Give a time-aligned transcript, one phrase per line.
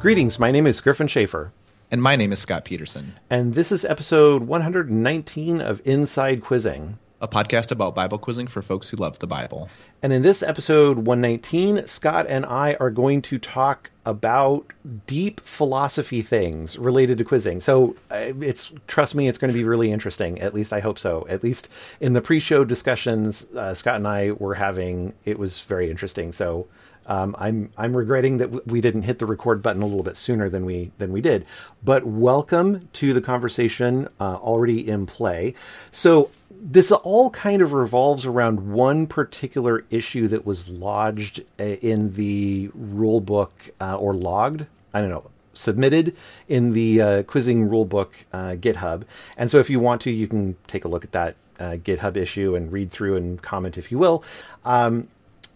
[0.00, 1.52] Greetings, my name is Gryphon Shafer,
[1.90, 6.98] And my name is Scott Peterson, and this is episode 119 of Inside Quizzing.
[7.20, 9.68] a podcast about Bible quizzing for folks who love the Bible.
[10.02, 14.72] And in this episode 119, Scott and I are going to talk about
[15.06, 17.60] deep philosophy things related to quizzing.
[17.60, 20.40] So uh, it's trust me, it's going to be really interesting.
[20.40, 21.26] At least I hope so.
[21.28, 21.68] At least
[22.00, 26.32] in the pre-show discussions uh, Scott and I were having, it was very interesting.
[26.32, 26.68] So
[27.06, 30.48] um, I'm I'm regretting that we didn't hit the record button a little bit sooner
[30.48, 31.46] than we than we did.
[31.82, 35.54] But welcome to the conversation uh, already in play.
[35.92, 42.14] So this all kind of revolves around one particular issue that was lodged uh, in
[42.14, 44.66] the rule book uh, or logged.
[44.92, 46.16] I don't know submitted
[46.48, 49.02] in the uh, quizzing rulebook uh, GitHub.
[49.36, 52.16] And so if you want to, you can take a look at that uh, GitHub
[52.16, 54.24] issue and read through and comment if you will.
[54.64, 55.08] Um,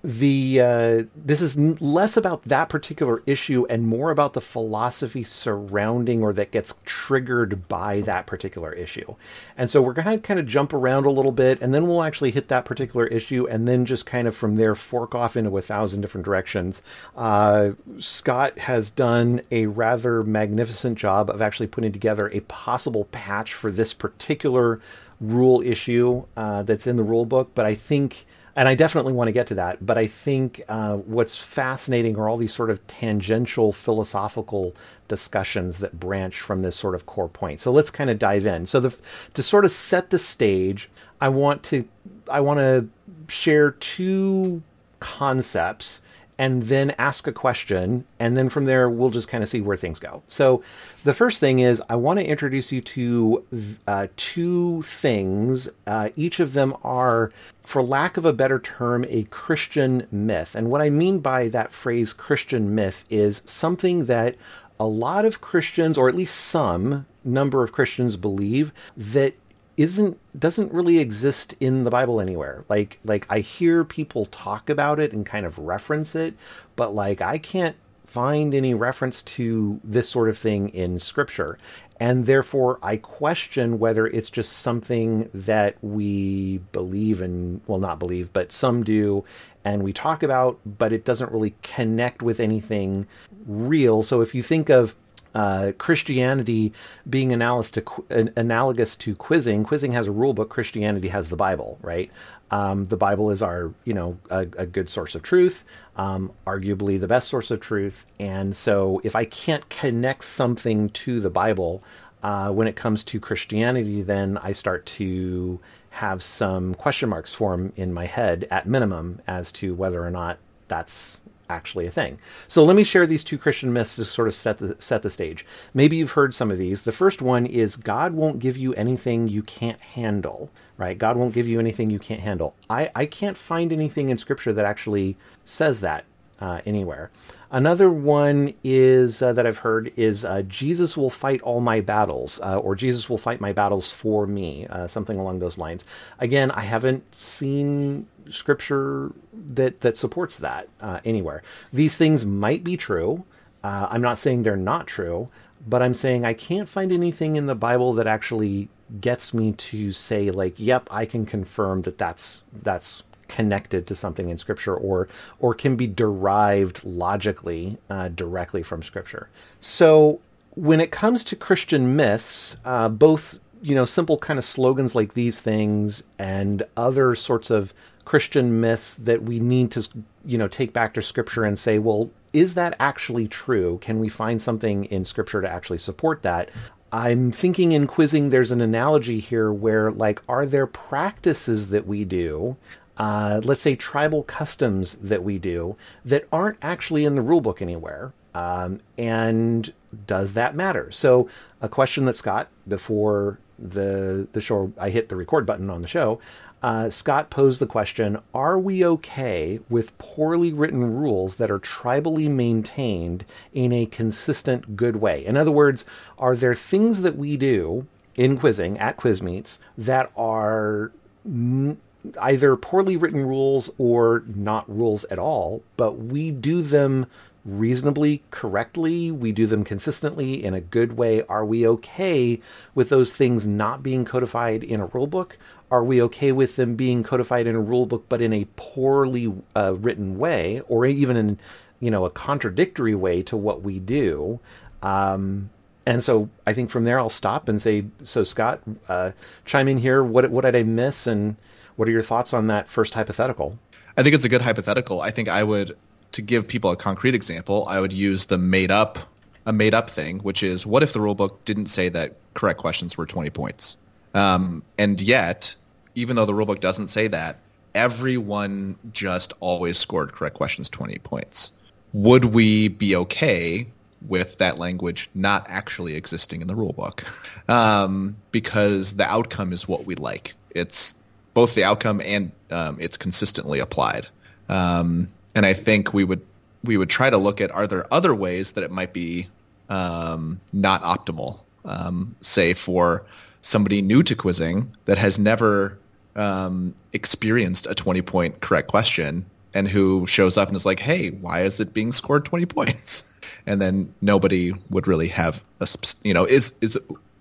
[0.04, 6.22] the uh, this is less about that particular issue and more about the philosophy surrounding
[6.22, 9.14] or that gets triggered by that particular issue.
[9.56, 12.02] And so we're going to kind of jump around a little bit and then we'll
[12.02, 15.56] actually hit that particular issue and then just kind of from there fork off into
[15.56, 16.82] a thousand different directions.
[17.16, 23.54] Uh, Scott has done a rather magnificent job of actually putting together a possible patch
[23.54, 24.82] for this particular
[25.18, 29.28] rule issue uh, that's in the rule book, but I think and I definitely want
[29.28, 29.84] to get to that.
[29.84, 34.74] But I think uh, what's fascinating are all these sort of tangential philosophical
[35.08, 37.60] discussions that branch from this sort of core point.
[37.60, 38.66] So let's kind of dive in.
[38.66, 38.96] So the,
[39.34, 40.88] to sort of set the stage,
[41.20, 41.88] I want to
[42.30, 42.88] I want to
[43.28, 44.62] share two
[45.00, 46.00] concepts
[46.38, 49.76] and then ask a question and then from there we'll just kind of see where
[49.76, 50.22] things go.
[50.28, 50.62] So
[51.04, 53.44] the first thing is i want to introduce you to
[53.86, 55.68] uh, two things.
[55.86, 57.32] Uh, each of them are
[57.62, 60.54] for lack of a better term a christian myth.
[60.54, 64.36] And what i mean by that phrase christian myth is something that
[64.80, 69.34] a lot of christians or at least some number of christians believe that
[69.76, 72.64] isn't doesn't really exist in the Bible anywhere.
[72.68, 76.34] Like like I hear people talk about it and kind of reference it,
[76.76, 77.76] but like I can't
[78.06, 81.58] find any reference to this sort of thing in scripture.
[81.98, 88.32] And therefore I question whether it's just something that we believe and well not believe,
[88.32, 89.24] but some do
[89.64, 93.06] and we talk about, but it doesn't really connect with anything
[93.46, 94.02] real.
[94.02, 94.94] So if you think of
[95.34, 96.72] uh, Christianity
[97.08, 99.64] being analogous to, analogous to quizzing.
[99.64, 100.48] Quizzing has a rule book.
[100.48, 102.10] Christianity has the Bible, right?
[102.50, 105.64] Um, the Bible is our, you know, a, a good source of truth,
[105.96, 108.06] um, arguably the best source of truth.
[108.20, 111.82] And so, if I can't connect something to the Bible
[112.22, 115.58] uh, when it comes to Christianity, then I start to
[115.90, 120.38] have some question marks form in my head, at minimum, as to whether or not
[120.68, 122.18] that's actually a thing.
[122.48, 125.10] So let me share these two Christian myths to sort of set the set the
[125.10, 125.46] stage.
[125.72, 126.84] Maybe you've heard some of these.
[126.84, 130.96] The first one is God won't give you anything you can't handle, right?
[130.98, 132.54] God won't give you anything you can't handle.
[132.68, 136.04] I, I can't find anything in scripture that actually says that
[136.40, 137.10] uh, anywhere.
[137.50, 142.40] Another one is uh, that I've heard is uh, Jesus will fight all my battles,
[142.42, 145.84] uh, or Jesus will fight my battles for me, uh, something along those lines.
[146.18, 149.12] Again, I haven't seen scripture
[149.54, 151.42] that that supports that uh, anywhere.
[151.72, 153.24] These things might be true.
[153.62, 155.30] I'm not saying they're not true,
[155.66, 158.68] but I'm saying I can't find anything in the Bible that actually
[159.00, 164.28] gets me to say like, "Yep, I can confirm that that's that's connected to something
[164.28, 165.08] in scripture or
[165.38, 169.28] or can be derived logically uh, directly from scripture
[169.60, 170.20] so
[170.54, 175.14] when it comes to christian myths uh, both you know simple kind of slogans like
[175.14, 177.72] these things and other sorts of
[178.04, 179.86] christian myths that we need to
[180.24, 184.08] you know take back to scripture and say well is that actually true can we
[184.08, 186.50] find something in scripture to actually support that
[186.92, 192.04] I'm thinking in quizzing, there's an analogy here where, like, are there practices that we
[192.04, 192.56] do
[192.96, 197.60] uh, let's say tribal customs that we do that aren't actually in the rule book
[197.60, 198.12] anywhere.
[198.34, 199.72] Um, and
[200.06, 200.90] does that matter?
[200.90, 201.28] So,
[201.60, 205.88] a question that Scott, before the the show, I hit the record button on the
[205.88, 206.20] show.
[206.62, 212.30] Uh, Scott posed the question: Are we okay with poorly written rules that are tribally
[212.30, 215.24] maintained in a consistent, good way?
[215.24, 215.84] In other words,
[216.18, 217.86] are there things that we do
[218.16, 220.92] in quizzing at quiz meets that are
[221.26, 221.78] n-
[222.20, 227.06] either poorly written rules or not rules at all, but we do them
[227.44, 229.10] reasonably correctly.
[229.10, 231.22] We do them consistently in a good way.
[231.26, 232.40] Are we okay
[232.74, 235.38] with those things not being codified in a rule book?
[235.70, 239.32] Are we okay with them being codified in a rule book but in a poorly
[239.56, 241.38] uh, written way, or even in
[241.84, 244.40] you know, a contradictory way to what we do.
[244.82, 245.50] Um,
[245.84, 249.10] and so I think from there I'll stop and say, so Scott, uh,
[249.44, 250.02] chime in here.
[250.02, 251.36] What what did I miss, and
[251.76, 253.58] what are your thoughts on that first hypothetical?
[253.98, 255.02] I think it's a good hypothetical.
[255.02, 255.76] I think I would,
[256.14, 258.98] to give people a concrete example, I would use the made up,
[259.46, 262.96] a made up thing, which is what if the rulebook didn't say that correct questions
[262.96, 263.76] were 20 points?
[264.14, 265.54] Um, and yet,
[265.96, 267.40] even though the rulebook doesn't say that,
[267.74, 271.50] everyone just always scored correct questions 20 points.
[271.92, 273.66] Would we be okay
[274.06, 277.04] with that language not actually existing in the rulebook?
[277.48, 280.34] Um, because the outcome is what we like.
[280.54, 280.94] It's
[281.34, 284.06] both the outcome and um, it's consistently applied.
[284.48, 286.20] Um, and I think we would
[286.62, 289.28] we would try to look at are there other ways that it might be
[289.68, 291.40] um, not optimal.
[291.66, 293.06] Um, say for
[293.40, 295.78] somebody new to quizzing that has never
[296.16, 301.10] um, experienced a 20 point correct question and who shows up and is like, hey,
[301.10, 303.02] why is it being scored 20 points?
[303.46, 305.68] And then nobody would really have a,
[306.02, 306.78] you know, is, is,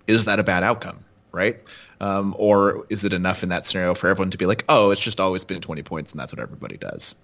[0.08, 1.04] is that a bad outcome?
[1.32, 1.60] Right.
[2.00, 5.02] Um, or is it enough in that scenario for everyone to be like, oh, it's
[5.02, 7.16] just always been 20 points and that's what everybody does?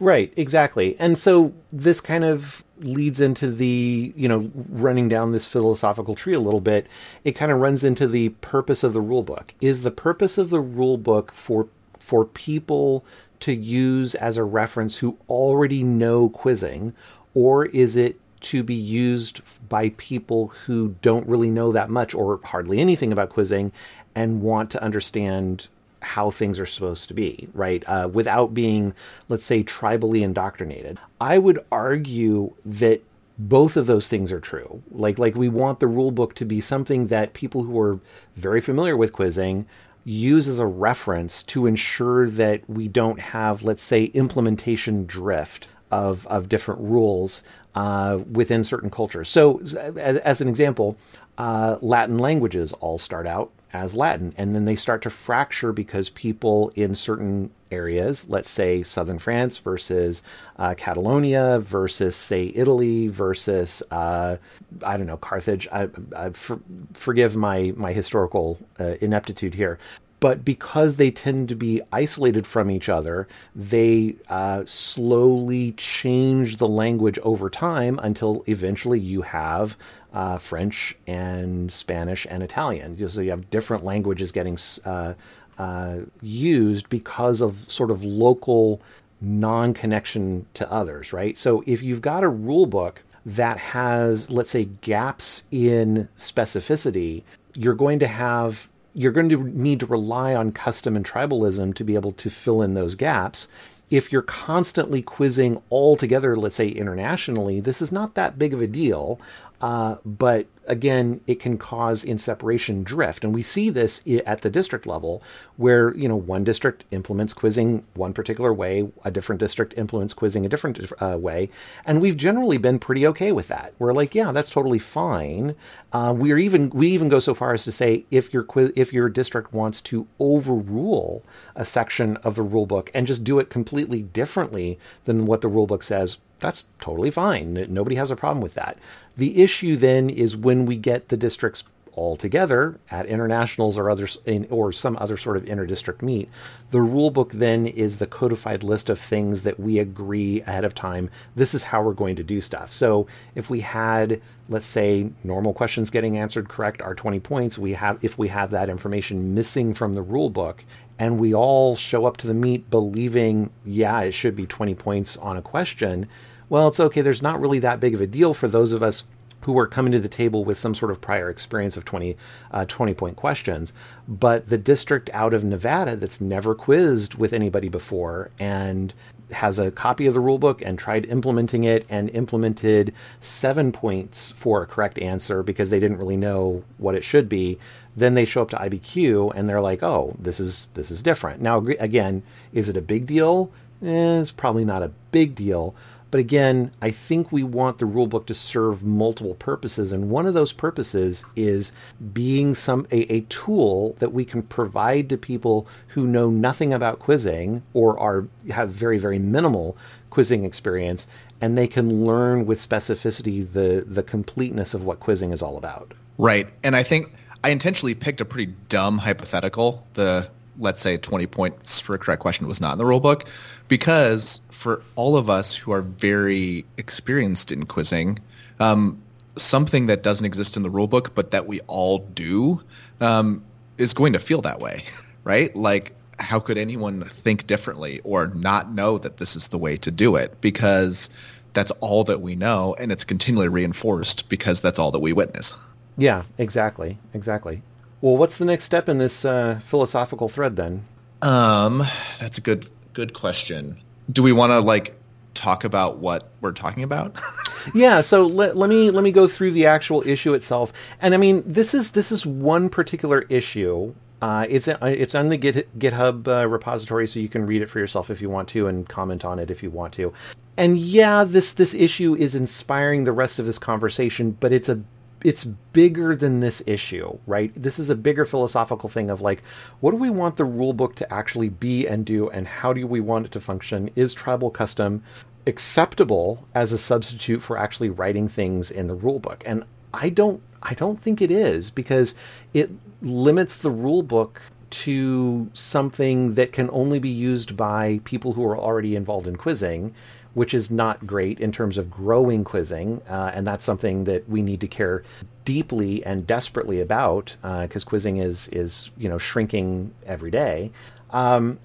[0.00, 0.96] Right, exactly.
[0.98, 6.34] And so this kind of leads into the, you know, running down this philosophical tree
[6.34, 6.86] a little bit.
[7.24, 9.54] It kind of runs into the purpose of the rule book.
[9.60, 11.68] Is the purpose of the rule book for
[11.98, 13.04] for people
[13.40, 16.92] to use as a reference who already know quizzing
[17.34, 22.40] or is it to be used by people who don't really know that much or
[22.44, 23.72] hardly anything about quizzing
[24.14, 25.68] and want to understand
[26.04, 27.82] how things are supposed to be, right?
[27.86, 28.94] Uh, without being,
[29.28, 30.98] let's say, tribally indoctrinated.
[31.20, 33.02] I would argue that
[33.38, 34.82] both of those things are true.
[34.90, 37.98] Like, like we want the rule book to be something that people who are
[38.36, 39.66] very familiar with quizzing
[40.04, 46.26] use as a reference to ensure that we don't have, let's say, implementation drift of
[46.26, 47.42] of different rules
[47.74, 49.28] uh, within certain cultures.
[49.28, 50.96] So, as, as an example,
[51.38, 56.08] uh, Latin languages all start out as Latin, and then they start to fracture because
[56.08, 60.22] people in certain areas, let's say southern France versus
[60.58, 64.36] uh, Catalonia versus say Italy versus uh,
[64.84, 65.66] I don't know Carthage.
[65.72, 66.60] I, I for,
[66.94, 69.80] forgive my my historical uh, ineptitude here,
[70.20, 76.68] but because they tend to be isolated from each other, they uh, slowly change the
[76.68, 79.76] language over time until eventually you have
[80.14, 83.08] uh, French and Spanish and Italian.
[83.08, 85.14] So you have different languages getting uh,
[85.58, 88.80] uh used because of sort of local
[89.20, 91.36] non connection to others, right?
[91.36, 97.22] So if you've got a rule book that has, let's say, gaps in specificity,
[97.54, 101.82] you're going to have you're going to need to rely on custom and tribalism to
[101.82, 103.48] be able to fill in those gaps.
[103.90, 108.62] If you're constantly quizzing all together, let's say internationally, this is not that big of
[108.62, 109.20] a deal.
[109.64, 113.24] Uh, but again, it can cause in separation drift.
[113.24, 115.22] And we see this at the district level
[115.56, 120.44] where, you know, one district implements quizzing one particular way, a different district implements quizzing
[120.44, 121.48] a different uh, way.
[121.86, 123.72] And we've generally been pretty okay with that.
[123.78, 125.54] We're like, yeah, that's totally fine.
[125.94, 128.92] Uh, we're even, we even go so far as to say if your quiz, if
[128.92, 131.24] your district wants to overrule
[131.56, 135.48] a section of the rule book and just do it completely differently than what the
[135.48, 137.66] rule book says, that's totally fine.
[137.68, 138.78] Nobody has a problem with that.
[139.16, 141.64] The issue then is when we get the districts
[141.96, 144.18] all together at internationals or others
[144.50, 146.28] or some other sort of interdistrict meet.
[146.70, 150.74] The rule book then is the codified list of things that we agree ahead of
[150.74, 151.10] time.
[151.34, 152.72] This is how we're going to do stuff.
[152.72, 157.72] So if we had, let's say, normal questions getting answered correct are 20 points, we
[157.74, 160.64] have if we have that information missing from the rule book
[160.98, 165.16] and we all show up to the meet believing, yeah, it should be 20 points
[165.16, 166.08] on a question
[166.48, 167.00] well, it's okay.
[167.00, 169.04] There's not really that big of a deal for those of us
[169.44, 172.16] who are coming to the table with some sort of prior experience of 20,
[172.50, 173.72] uh, 20 point questions.
[174.08, 178.94] But the district out of Nevada that's never quizzed with anybody before and
[179.30, 184.32] has a copy of the rule book and tried implementing it and implemented seven points
[184.32, 187.58] for a correct answer because they didn't really know what it should be
[187.96, 191.40] then they show up to IBQ and they're like oh this is this is different.
[191.40, 192.22] Now again
[192.52, 193.50] is it a big deal?
[193.82, 195.74] Eh, it's probably not a big deal
[196.14, 200.34] but again, I think we want the rulebook to serve multiple purposes, and one of
[200.34, 201.72] those purposes is
[202.12, 207.00] being some a, a tool that we can provide to people who know nothing about
[207.00, 209.76] quizzing or are have very very minimal
[210.10, 211.08] quizzing experience,
[211.40, 215.94] and they can learn with specificity the the completeness of what quizzing is all about.
[216.16, 217.10] Right, and I think
[217.42, 219.84] I intentionally picked a pretty dumb hypothetical.
[219.94, 220.28] The
[220.60, 223.24] let's say 20 points for a correct question was not in the rule book
[223.68, 228.18] because for all of us who are very experienced in quizzing,
[228.60, 229.00] um,
[229.36, 232.60] something that doesn't exist in the rule book but that we all do
[233.00, 233.42] um,
[233.78, 234.84] is going to feel that way,
[235.24, 235.54] right?
[235.56, 239.90] Like, how could anyone think differently or not know that this is the way to
[239.90, 240.40] do it?
[240.40, 241.10] Because
[241.54, 245.54] that's all that we know, and it's continually reinforced because that's all that we witness.
[245.96, 247.62] Yeah, exactly, exactly.
[248.00, 250.84] Well, what's the next step in this uh, philosophical thread then?
[251.22, 251.82] Um,
[252.20, 253.78] that's a good good question.
[254.10, 254.94] Do we want to like
[255.34, 257.16] talk about what we're talking about?
[257.74, 260.72] yeah, so let, let me let me go through the actual issue itself.
[261.00, 263.94] And I mean, this is this is one particular issue.
[264.22, 267.68] Uh, it's uh, it's on the Git, GitHub uh, repository, so you can read it
[267.68, 270.14] for yourself if you want to, and comment on it if you want to.
[270.56, 274.80] And yeah, this this issue is inspiring the rest of this conversation, but it's a
[275.24, 277.50] it's bigger than this issue, right?
[277.60, 279.42] This is a bigger philosophical thing of like,
[279.80, 282.86] what do we want the rule book to actually be and do, and how do
[282.86, 283.90] we want it to function?
[283.96, 285.02] Is tribal custom
[285.46, 289.42] acceptable as a substitute for actually writing things in the rule book?
[289.46, 289.64] And
[289.94, 292.14] I don't, I don't think it is because
[292.52, 298.44] it limits the rule book to something that can only be used by people who
[298.44, 299.94] are already involved in quizzing
[300.34, 303.00] which is not great in terms of growing quizzing.
[303.08, 305.02] Uh, and that's something that we need to care
[305.44, 310.70] deeply and desperately about because uh, quizzing is, is, you know, shrinking every day.
[311.10, 311.58] Um,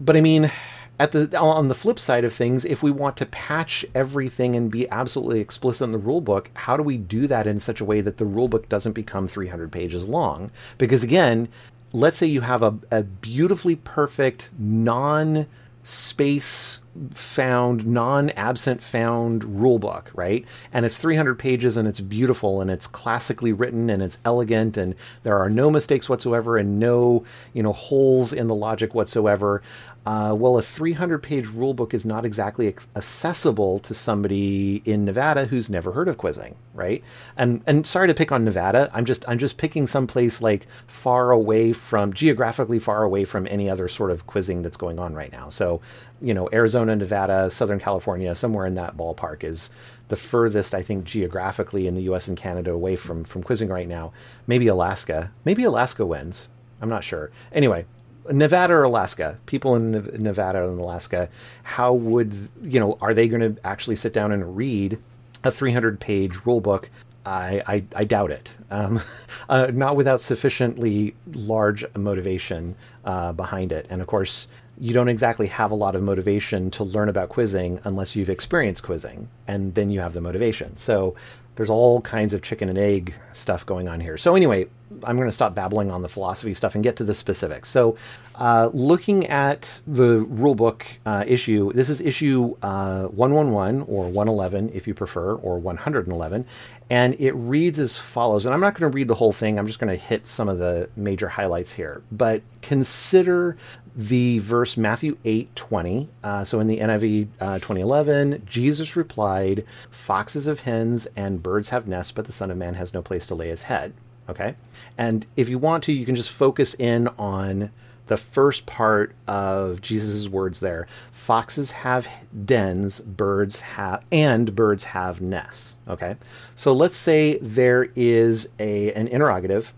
[0.00, 0.50] but I mean,
[0.98, 4.70] at the on the flip side of things, if we want to patch everything and
[4.70, 8.00] be absolutely explicit in the rulebook, how do we do that in such a way
[8.00, 10.50] that the rulebook doesn't become 300 pages long?
[10.78, 11.48] Because again,
[11.92, 15.46] let's say you have a, a beautifully perfect non
[15.82, 16.80] space
[17.12, 20.44] found, non absent found rule book, right?
[20.72, 24.94] And it's 300 pages and it's beautiful and it's classically written and it's elegant and
[25.22, 29.62] there are no mistakes whatsoever and no, you know, holes in the logic whatsoever.
[30.06, 35.46] Uh, well, a 300 page rule book is not exactly accessible to somebody in Nevada
[35.46, 37.02] who's never heard of quizzing, right?
[37.36, 38.88] And and sorry to pick on Nevada.
[38.94, 43.48] I'm just I'm just picking some place like far away from geographically far away from
[43.48, 45.48] any other sort of quizzing that's going on right now.
[45.48, 45.80] So,
[46.20, 49.70] you know, Arizona, Nevada, Southern California, somewhere in that ballpark is
[50.06, 52.28] the furthest I think geographically in the U.S.
[52.28, 54.12] and Canada away from from quizzing right now.
[54.46, 55.32] Maybe Alaska.
[55.44, 56.48] Maybe Alaska wins.
[56.80, 57.30] I'm not sure.
[57.52, 57.86] Anyway,
[58.32, 59.92] Nevada or Alaska, people in
[60.22, 61.28] Nevada and Alaska,
[61.62, 62.98] how would you know?
[63.00, 64.98] Are they going to actually sit down and read
[65.44, 66.90] a 300 page rule book?
[67.24, 68.52] I, I, I doubt it.
[68.70, 69.00] Um,
[69.48, 73.86] uh, not without sufficiently large motivation uh, behind it.
[73.90, 74.46] And of course,
[74.78, 78.82] you don't exactly have a lot of motivation to learn about quizzing unless you've experienced
[78.82, 80.76] quizzing, and then you have the motivation.
[80.76, 81.14] So
[81.56, 84.16] there's all kinds of chicken and egg stuff going on here.
[84.16, 84.66] So anyway,
[85.02, 87.68] I'm going to stop babbling on the philosophy stuff and get to the specifics.
[87.68, 87.96] So,
[88.36, 94.86] uh, looking at the rulebook uh, issue, this is issue uh, 111 or 111 if
[94.86, 96.46] you prefer, or 111,
[96.90, 98.46] and it reads as follows.
[98.46, 99.58] And I'm not going to read the whole thing.
[99.58, 102.02] I'm just going to hit some of the major highlights here.
[102.12, 103.56] But consider
[103.96, 106.08] the verse Matthew 8 20.
[106.22, 111.86] Uh, so in the NIV uh, 2011, Jesus replied, Foxes have hens and birds have
[111.86, 113.92] nests, but the Son of Man has no place to lay his head.
[114.28, 114.56] Okay?
[114.98, 117.70] And if you want to, you can just focus in on
[118.08, 120.88] the first part of Jesus' words there.
[121.12, 122.08] Foxes have
[122.44, 125.78] dens, birds have and birds have nests.
[125.86, 126.16] Okay?
[126.56, 129.72] So let's say there is a an interrogative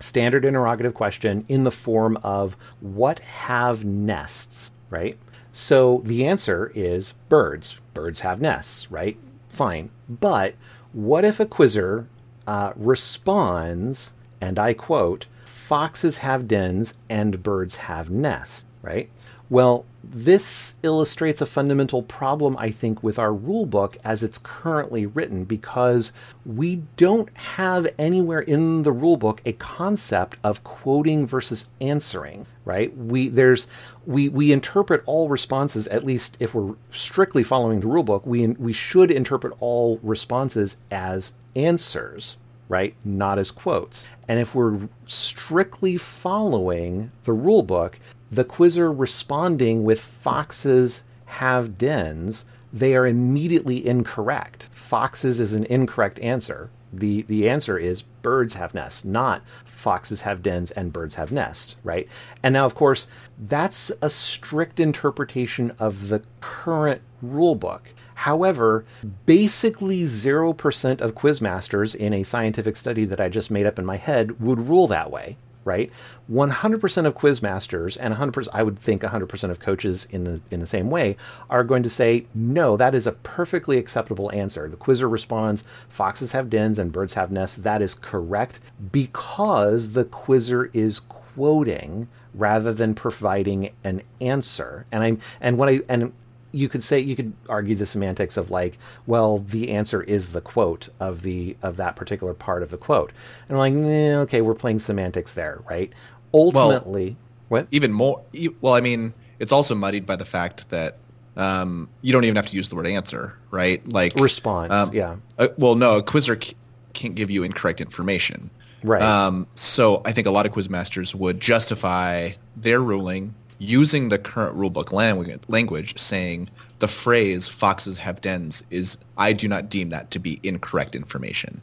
[0.00, 5.16] standard interrogative question in the form of what have nests, right?
[5.52, 7.78] So the answer is birds.
[7.94, 9.16] Birds have nests, right?
[9.48, 9.90] Fine.
[10.08, 10.56] But
[10.94, 12.06] what if a quizzer
[12.46, 19.10] uh, responds, and I quote, foxes have dens and birds have nests, right?
[19.50, 25.06] Well, this illustrates a fundamental problem, I think, with our rule book as it's currently
[25.06, 26.12] written because
[26.44, 32.96] we don't have anywhere in the rule book a concept of quoting versus answering, right?
[32.96, 33.66] We there's
[34.06, 38.46] we we interpret all responses, at least if we're strictly following the rule book, we
[38.48, 42.94] we should interpret all responses as answers, right?
[43.04, 44.06] Not as quotes.
[44.28, 47.98] And if we're strictly following the rule book,
[48.34, 54.68] the quizzer responding with foxes have dens, they are immediately incorrect.
[54.72, 56.70] Foxes is an incorrect answer.
[56.92, 61.76] The the answer is birds have nests, not foxes have dens and birds have nests,
[61.84, 62.08] right?
[62.42, 63.06] And now of course,
[63.38, 67.90] that's a strict interpretation of the current rule book.
[68.14, 68.84] However,
[69.26, 73.96] basically 0% of quizmasters in a scientific study that I just made up in my
[73.96, 75.90] head would rule that way right?
[76.30, 80.66] 100% of quizmasters and 100% I would think 100% of coaches in the in the
[80.66, 81.16] same way
[81.50, 84.68] are going to say no, that is a perfectly acceptable answer.
[84.68, 87.56] The quizzer responds, foxes have dens and birds have nests.
[87.56, 88.60] That is correct
[88.92, 94.86] because the quizzer is quoting rather than providing an answer.
[94.90, 96.12] And I'm and what I and
[96.54, 100.40] you could say you could argue the semantics of like, well, the answer is the
[100.40, 103.12] quote of the of that particular part of the quote.
[103.48, 105.92] And I'm like, eh, okay, we're playing semantics there, right?
[106.32, 107.16] Ultimately,
[107.48, 107.68] well, what?
[107.70, 108.22] Even more.
[108.60, 110.98] Well, I mean, it's also muddied by the fact that
[111.36, 113.86] um, you don't even have to use the word answer, right?
[113.88, 114.72] Like response.
[114.72, 115.16] Um, yeah.
[115.38, 116.54] Uh, well, no, a quizzer c-
[116.92, 118.50] can't give you incorrect information.
[118.84, 119.02] Right.
[119.02, 123.34] Um, so I think a lot of quizmasters would justify their ruling
[123.64, 129.48] using the current rulebook language, language saying the phrase "foxes have dens" is I do
[129.48, 131.60] not deem that to be incorrect information.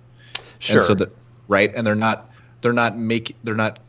[0.59, 0.77] Sure.
[0.77, 1.15] And so that
[1.47, 2.29] right, and they're not
[2.61, 3.79] they're not make they're not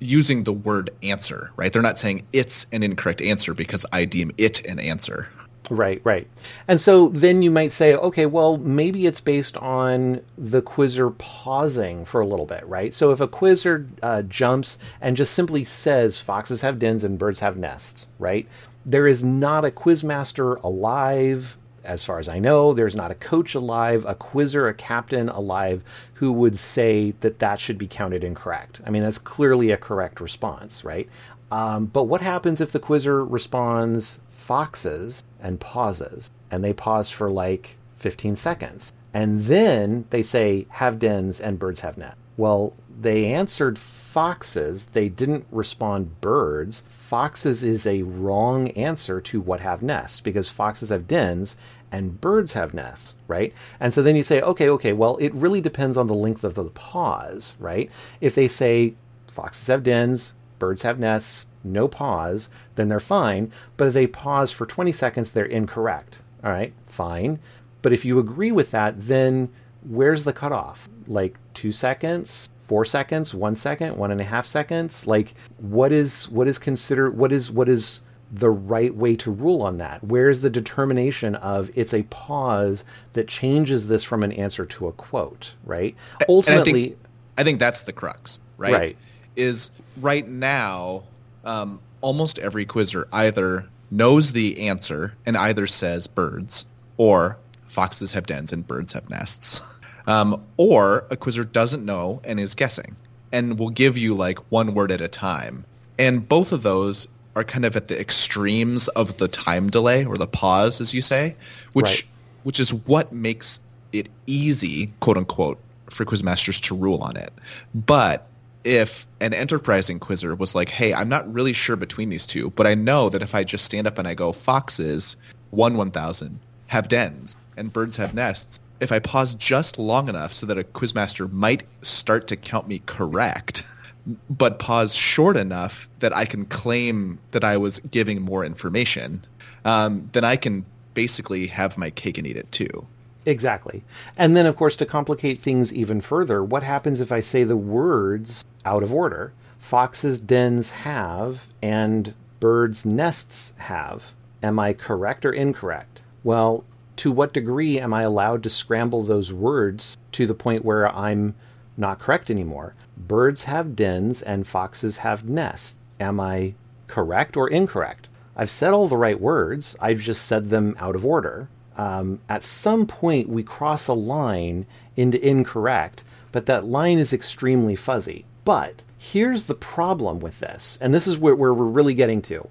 [0.00, 1.72] using the word answer, right?
[1.72, 5.28] They're not saying it's an incorrect answer because I deem it an answer.
[5.72, 6.28] Right, right.
[6.68, 12.04] And so then you might say, okay, well, maybe it's based on the quizzer pausing
[12.04, 12.92] for a little bit, right?
[12.92, 17.40] So if a quizzer uh, jumps and just simply says foxes have dens and birds
[17.40, 18.46] have nests, right?
[18.84, 22.74] There is not a quizmaster alive, as far as I know.
[22.74, 25.82] There's not a coach alive, a quizzer, a captain alive
[26.14, 28.82] who would say that that should be counted incorrect.
[28.84, 31.08] I mean, that's clearly a correct response, right?
[31.50, 36.30] Um, but what happens if the quizzer responds foxes and pauses.
[36.50, 38.94] And they pause for like 15 seconds.
[39.14, 42.18] And then they say, have dens and birds have nests.
[42.36, 44.86] Well, they answered foxes.
[44.86, 46.82] They didn't respond birds.
[46.88, 51.56] Foxes is a wrong answer to what have nests because foxes have dens
[51.90, 53.52] and birds have nests, right?
[53.78, 56.54] And so then you say, okay, okay, well, it really depends on the length of
[56.54, 57.90] the pause, right?
[58.20, 58.94] If they say
[59.26, 63.52] foxes have dens, birds have nests, no pause, then they're fine.
[63.76, 66.22] But if they pause for 20 seconds, they're incorrect.
[66.44, 67.38] All right, fine.
[67.82, 69.48] But if you agree with that, then
[69.82, 70.88] where's the cutoff?
[71.06, 75.06] Like two seconds, four seconds, one second, one and a half seconds?
[75.06, 78.00] Like what is what is considered what is what is
[78.32, 80.02] the right way to rule on that?
[80.02, 84.92] Where's the determination of it's a pause that changes this from an answer to a
[84.92, 85.94] quote, right?
[86.28, 86.98] Ultimately, I think,
[87.38, 88.72] I think that's the crux, right?
[88.72, 88.96] Right.
[89.36, 91.02] Is right now
[91.44, 98.26] um, almost every quizzer either knows the answer and either says birds or foxes have
[98.26, 99.60] dens and birds have nests.
[100.06, 102.96] Um, or a quizzer doesn't know and is guessing
[103.30, 105.64] and will give you like one word at a time.
[105.96, 110.16] And both of those are kind of at the extremes of the time delay or
[110.16, 111.36] the pause, as you say,
[111.72, 112.04] which right.
[112.42, 113.60] which is what makes
[113.92, 117.32] it easy, quote unquote, for quizmasters to rule on it.
[117.74, 118.26] But
[118.64, 122.66] if an enterprising quizzer was like, hey, I'm not really sure between these two, but
[122.66, 125.16] I know that if I just stand up and I go, foxes,
[125.50, 130.46] one 1000, have dens, and birds have nests, if I pause just long enough so
[130.46, 133.64] that a quizmaster might start to count me correct,
[134.30, 139.24] but pause short enough that I can claim that I was giving more information,
[139.64, 142.86] um, then I can basically have my cake and eat it too.
[143.24, 143.84] Exactly.
[144.16, 147.56] And then, of course, to complicate things even further, what happens if I say the
[147.56, 149.32] words out of order?
[149.58, 154.12] Foxes' dens have and birds' nests have.
[154.42, 156.02] Am I correct or incorrect?
[156.24, 156.64] Well,
[156.96, 161.34] to what degree am I allowed to scramble those words to the point where I'm
[161.76, 162.74] not correct anymore?
[162.96, 165.76] Birds have dens and foxes have nests.
[166.00, 166.54] Am I
[166.88, 168.08] correct or incorrect?
[168.36, 172.42] I've said all the right words, I've just said them out of order um, at
[172.42, 178.24] some point we cross a line into incorrect, but that line is extremely fuzzy.
[178.44, 182.48] But here's the problem with this, and this is where, where we're really getting to.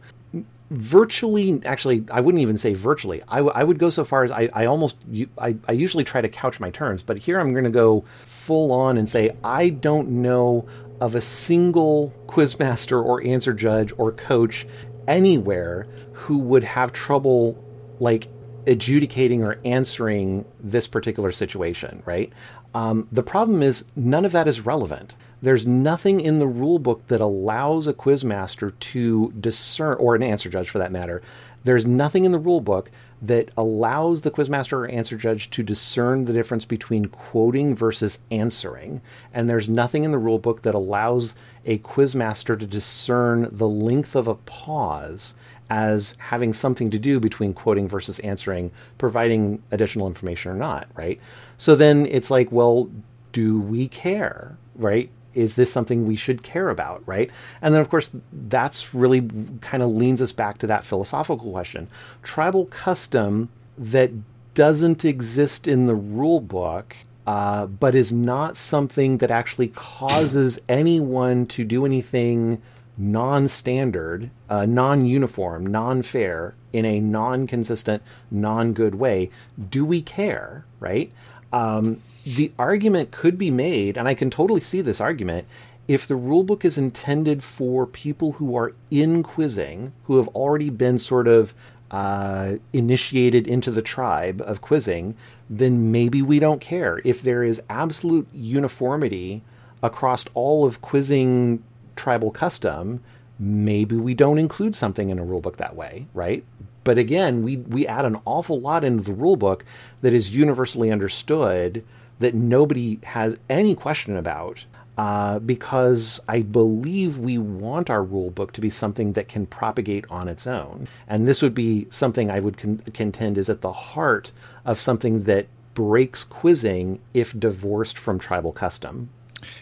[0.70, 3.22] Virtually, actually, I wouldn't even say virtually.
[3.28, 4.96] I, w- I would go so far as I, I almost,
[5.38, 8.72] I, I usually try to couch my terms, but here I'm going to go full
[8.72, 10.66] on and say I don't know
[11.02, 14.66] of a single quizmaster or answer judge or coach
[15.08, 17.62] anywhere who would have trouble
[18.00, 18.28] like
[18.68, 22.32] adjudicating or answering this particular situation, right?
[22.74, 25.16] Um, the problem is none of that is relevant.
[25.42, 30.50] There's nothing in the rule book that allows a quizmaster to discern, or an answer
[30.50, 31.22] judge for that matter.
[31.64, 32.92] There's nothing in the rule book
[33.24, 39.02] that allows the quizmaster or answer judge to discern the difference between quoting versus answering.
[39.34, 44.16] And there's nothing in the rule book that allows a quizmaster to discern the length
[44.16, 45.36] of a pause
[45.72, 51.18] as having something to do between quoting versus answering, providing additional information or not, right?
[51.58, 52.90] So then it's like, well,
[53.32, 55.10] do we care, right?
[55.34, 57.32] is this something we should care about, right?
[57.62, 59.22] And then, of course, that's really
[59.62, 61.88] kind of leans us back to that philosophical question.
[62.22, 64.12] Tribal custom that
[64.56, 71.46] doesn't exist in the rule book, uh, but is not something that actually causes anyone
[71.46, 72.62] to do anything
[73.02, 79.30] non standard, uh, non uniform, non fair, in a non consistent, non good way.
[79.70, 81.12] Do we care, right?
[81.52, 85.48] Um, the argument could be made, and I can totally see this argument,
[85.88, 91.00] if the rulebook is intended for people who are in quizzing, who have already been
[91.00, 91.56] sort of
[91.90, 95.16] uh, initiated into the tribe of quizzing,
[95.50, 97.02] then maybe we don't care.
[97.04, 99.42] If there is absolute uniformity
[99.84, 101.64] across all of quizzing
[101.96, 103.02] tribal custom,
[103.40, 106.44] maybe we don't include something in a rulebook that way, right?
[106.84, 109.62] But again, we we add an awful lot into the rulebook
[110.02, 111.84] that is universally understood
[112.20, 114.66] that nobody has any question about.
[114.98, 120.06] Uh, because I believe we want our rule book to be something that can propagate
[120.12, 120.88] on its own.
[121.08, 124.32] And this would be something I would con- contend is at the heart
[124.66, 129.10] of something that breaks quizzing if divorced from tribal custom.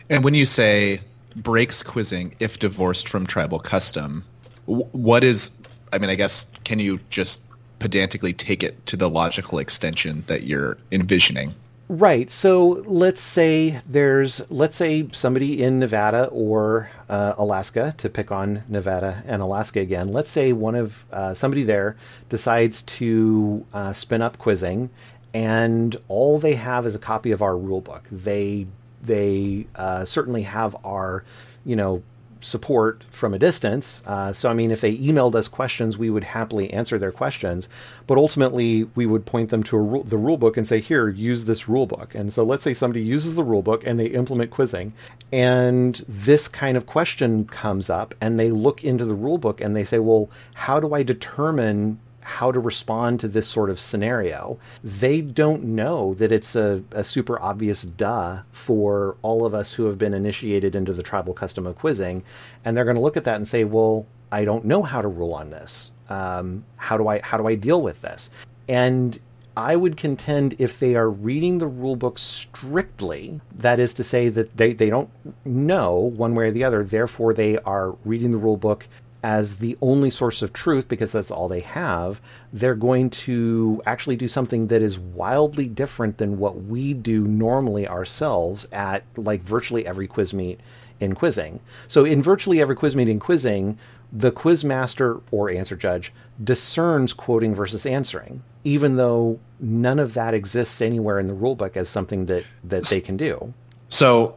[0.10, 1.00] And when you say
[1.36, 4.24] breaks quizzing if divorced from tribal custom,
[4.66, 5.52] what is,
[5.94, 7.42] I mean, I guess, can you just
[7.80, 11.56] pedantically take it to the logical extension that you're envisioning?
[11.88, 12.30] Right.
[12.30, 18.64] So let's say there's, let's say somebody in Nevada or uh, Alaska, to pick on
[18.68, 20.14] Nevada and Alaska again.
[20.14, 21.98] Let's say one of uh, somebody there
[22.30, 24.92] decides to uh, spin up quizzing,
[25.34, 28.04] and all they have is a copy of our rule book.
[28.12, 28.68] They
[29.02, 31.24] they uh, certainly have our,
[31.66, 32.04] you know,
[32.42, 34.02] support from a distance.
[34.06, 37.68] Uh, so, I mean, if they emailed us questions, we would happily answer their questions.
[38.08, 41.46] But ultimately, we would point them to ru- the rule book and say, here, use
[41.46, 42.16] this rule book.
[42.16, 44.94] And so, let's say somebody uses the rule book and they implement quizzing,
[45.32, 49.76] and this kind of question comes up, and they look into the rule book and
[49.76, 54.60] they say, well, how do I determine how to respond to this sort of scenario.
[54.84, 59.86] They don't know that it's a, a, super obvious duh for all of us who
[59.86, 62.24] have been initiated into the tribal custom of quizzing.
[62.64, 65.08] And they're going to look at that and say, well, I don't know how to
[65.08, 65.90] rule on this.
[66.08, 68.30] Um, how do I how do I deal with this?
[68.68, 69.20] And
[69.58, 74.30] I would contend if they are reading the rule book strictly, that is to say
[74.30, 75.10] that they, they don't
[75.44, 78.88] know one way or the other, therefore they are reading the rule book
[79.24, 82.22] as the only source of truth because that's all they have,
[82.54, 87.88] they're going to actually do something that is wildly different than what we do normally
[87.88, 90.60] ourselves at like virtually every quiz meet
[91.00, 91.60] in quizzing.
[91.88, 93.78] So in virtually every quiz meet in quizzing,
[94.12, 100.34] the quiz master or answer judge discerns quoting versus answering, even though none of that
[100.34, 103.54] exists anywhere in the rulebook as something that that they can do.
[103.90, 104.36] So,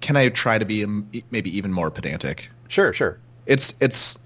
[0.00, 0.84] can I try to be
[1.30, 2.50] maybe even more pedantic?
[2.68, 4.18] Sure, sure it's it's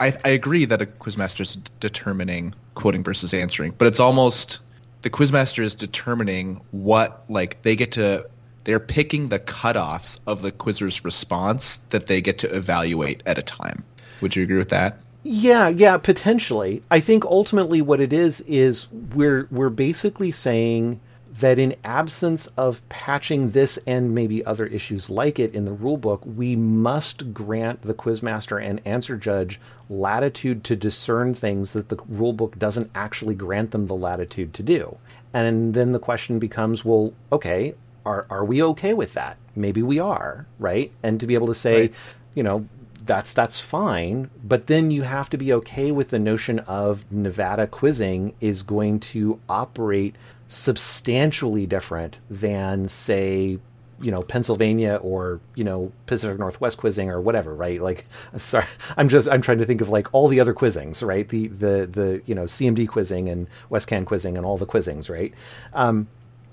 [0.00, 4.60] I, I agree that a quizmaster is determining quoting versus answering, but it's almost
[5.02, 8.26] the quizmaster is determining what like they get to
[8.64, 13.42] they're picking the cutoffs of the quizzer's response that they get to evaluate at a
[13.42, 13.84] time.
[14.20, 14.98] Would you agree with that?
[15.22, 16.82] Yeah, yeah, potentially.
[16.90, 21.00] I think ultimately what it is is we're we're basically saying
[21.40, 26.24] that in absence of patching this and maybe other issues like it in the rulebook,
[26.24, 32.58] we must grant the quizmaster and answer judge latitude to discern things that the rulebook
[32.58, 34.96] doesn't actually grant them the latitude to do.
[35.34, 37.74] And then the question becomes, well, okay,
[38.06, 39.36] are are we okay with that?
[39.54, 40.90] Maybe we are, right?
[41.02, 41.94] And to be able to say, right.
[42.34, 42.66] you know,
[43.06, 47.66] that's that's fine, but then you have to be okay with the notion of Nevada
[47.66, 50.16] quizzing is going to operate
[50.48, 53.58] substantially different than say
[54.00, 57.80] you know Pennsylvania or you know Pacific Northwest quizzing or whatever, right?
[57.80, 58.66] Like, sorry,
[58.96, 61.28] I'm just I'm trying to think of like all the other quizzings, right?
[61.28, 65.32] The the the you know CMD quizzing and WestCann quizzing and all the quizzings, right?
[65.72, 66.08] Um,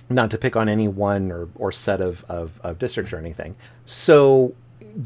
[0.10, 3.56] not to pick on any one or or set of, of of districts or anything.
[3.86, 4.54] So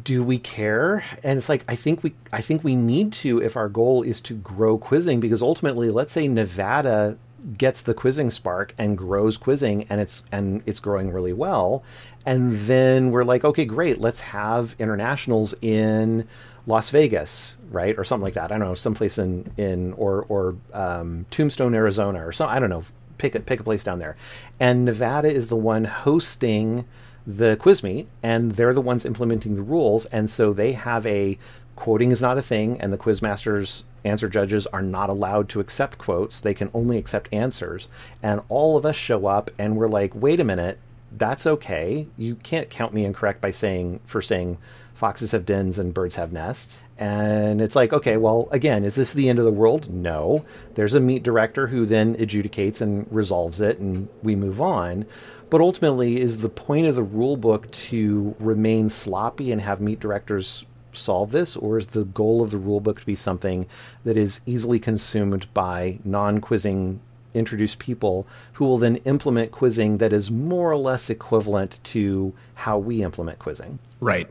[0.03, 1.03] do we care?
[1.23, 4.21] And it's like i think we i think we need to if our goal is
[4.21, 7.17] to grow quizzing because ultimately let's say nevada
[7.57, 11.83] gets the quizzing spark and grows quizzing and it's and it's growing really well.
[12.25, 16.27] And then we're like okay great let's have internationals in
[16.65, 17.97] las vegas right?
[17.97, 18.51] Or something like that.
[18.51, 22.69] I don't know someplace in in or or um, tombstone arizona or so i don't
[22.69, 22.83] know.
[23.17, 24.17] Pick a pick a place down there.
[24.59, 26.85] And nevada is the one hosting
[27.27, 31.37] the quiz meet and they're the ones implementing the rules and so they have a
[31.75, 35.59] quoting is not a thing and the quiz masters answer judges are not allowed to
[35.59, 37.89] accept quotes they can only accept answers
[38.23, 40.79] and all of us show up and we're like wait a minute
[41.11, 42.07] that's okay.
[42.17, 44.57] You can't count me incorrect by saying for saying
[44.93, 46.79] foxes have dens and birds have nests.
[46.97, 49.89] And it's like, okay, well, again, is this the end of the world?
[49.89, 50.45] No.
[50.73, 55.05] There's a meet director who then adjudicates and resolves it, and we move on.
[55.49, 59.99] But ultimately, is the point of the rule book to remain sloppy and have meet
[59.99, 63.65] directors solve this, or is the goal of the rule book to be something
[64.03, 66.99] that is easily consumed by non quizzing
[67.33, 72.77] introduced people who will then implement quizzing that is more or less equivalent to how
[72.77, 73.79] we implement quizzing?
[73.99, 74.27] Right.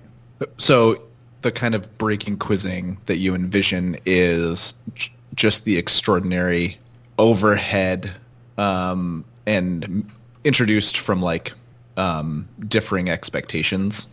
[0.58, 1.02] So
[1.42, 6.78] the kind of breaking quizzing that you envision is j- just the extraordinary
[7.18, 8.12] overhead
[8.58, 10.10] um, and
[10.46, 11.52] introduced from like
[11.96, 14.06] um, differing expectations.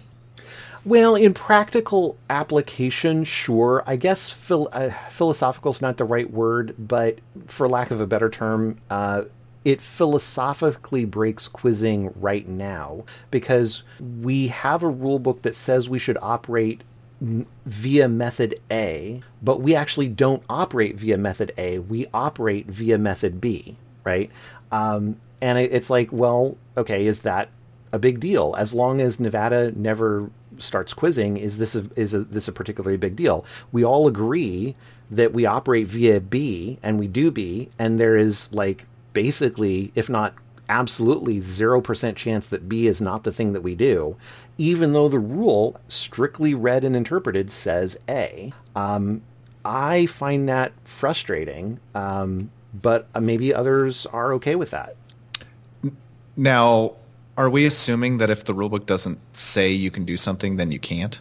[0.83, 3.83] Well, in practical application, sure.
[3.87, 8.07] I guess phil- uh, philosophical is not the right word, but for lack of a
[8.07, 9.23] better term, uh,
[9.63, 13.83] it philosophically breaks quizzing right now because
[14.21, 16.81] we have a rule book that says we should operate
[17.21, 21.79] via method A, but we actually don't operate via method A.
[21.79, 24.29] We operate via method B, right?
[24.73, 27.49] Um, and it's like, well, okay, is that
[27.91, 28.55] a big deal?
[28.57, 32.95] As long as Nevada never starts quizzing, is this a, is a, this a particularly
[32.95, 33.43] big deal?
[33.73, 34.73] We all agree
[35.11, 40.07] that we operate via B and we do B, and there is like basically, if
[40.07, 40.33] not
[40.69, 44.15] absolutely 0% chance that B is not the thing that we do,
[44.57, 48.53] even though the rule, strictly read and interpreted, says A.
[48.77, 49.21] Um,
[49.65, 54.95] I find that frustrating, um, but maybe others are okay with that.
[56.35, 56.93] Now,
[57.37, 60.79] are we assuming that if the rulebook doesn't say you can do something, then you
[60.79, 61.19] can't?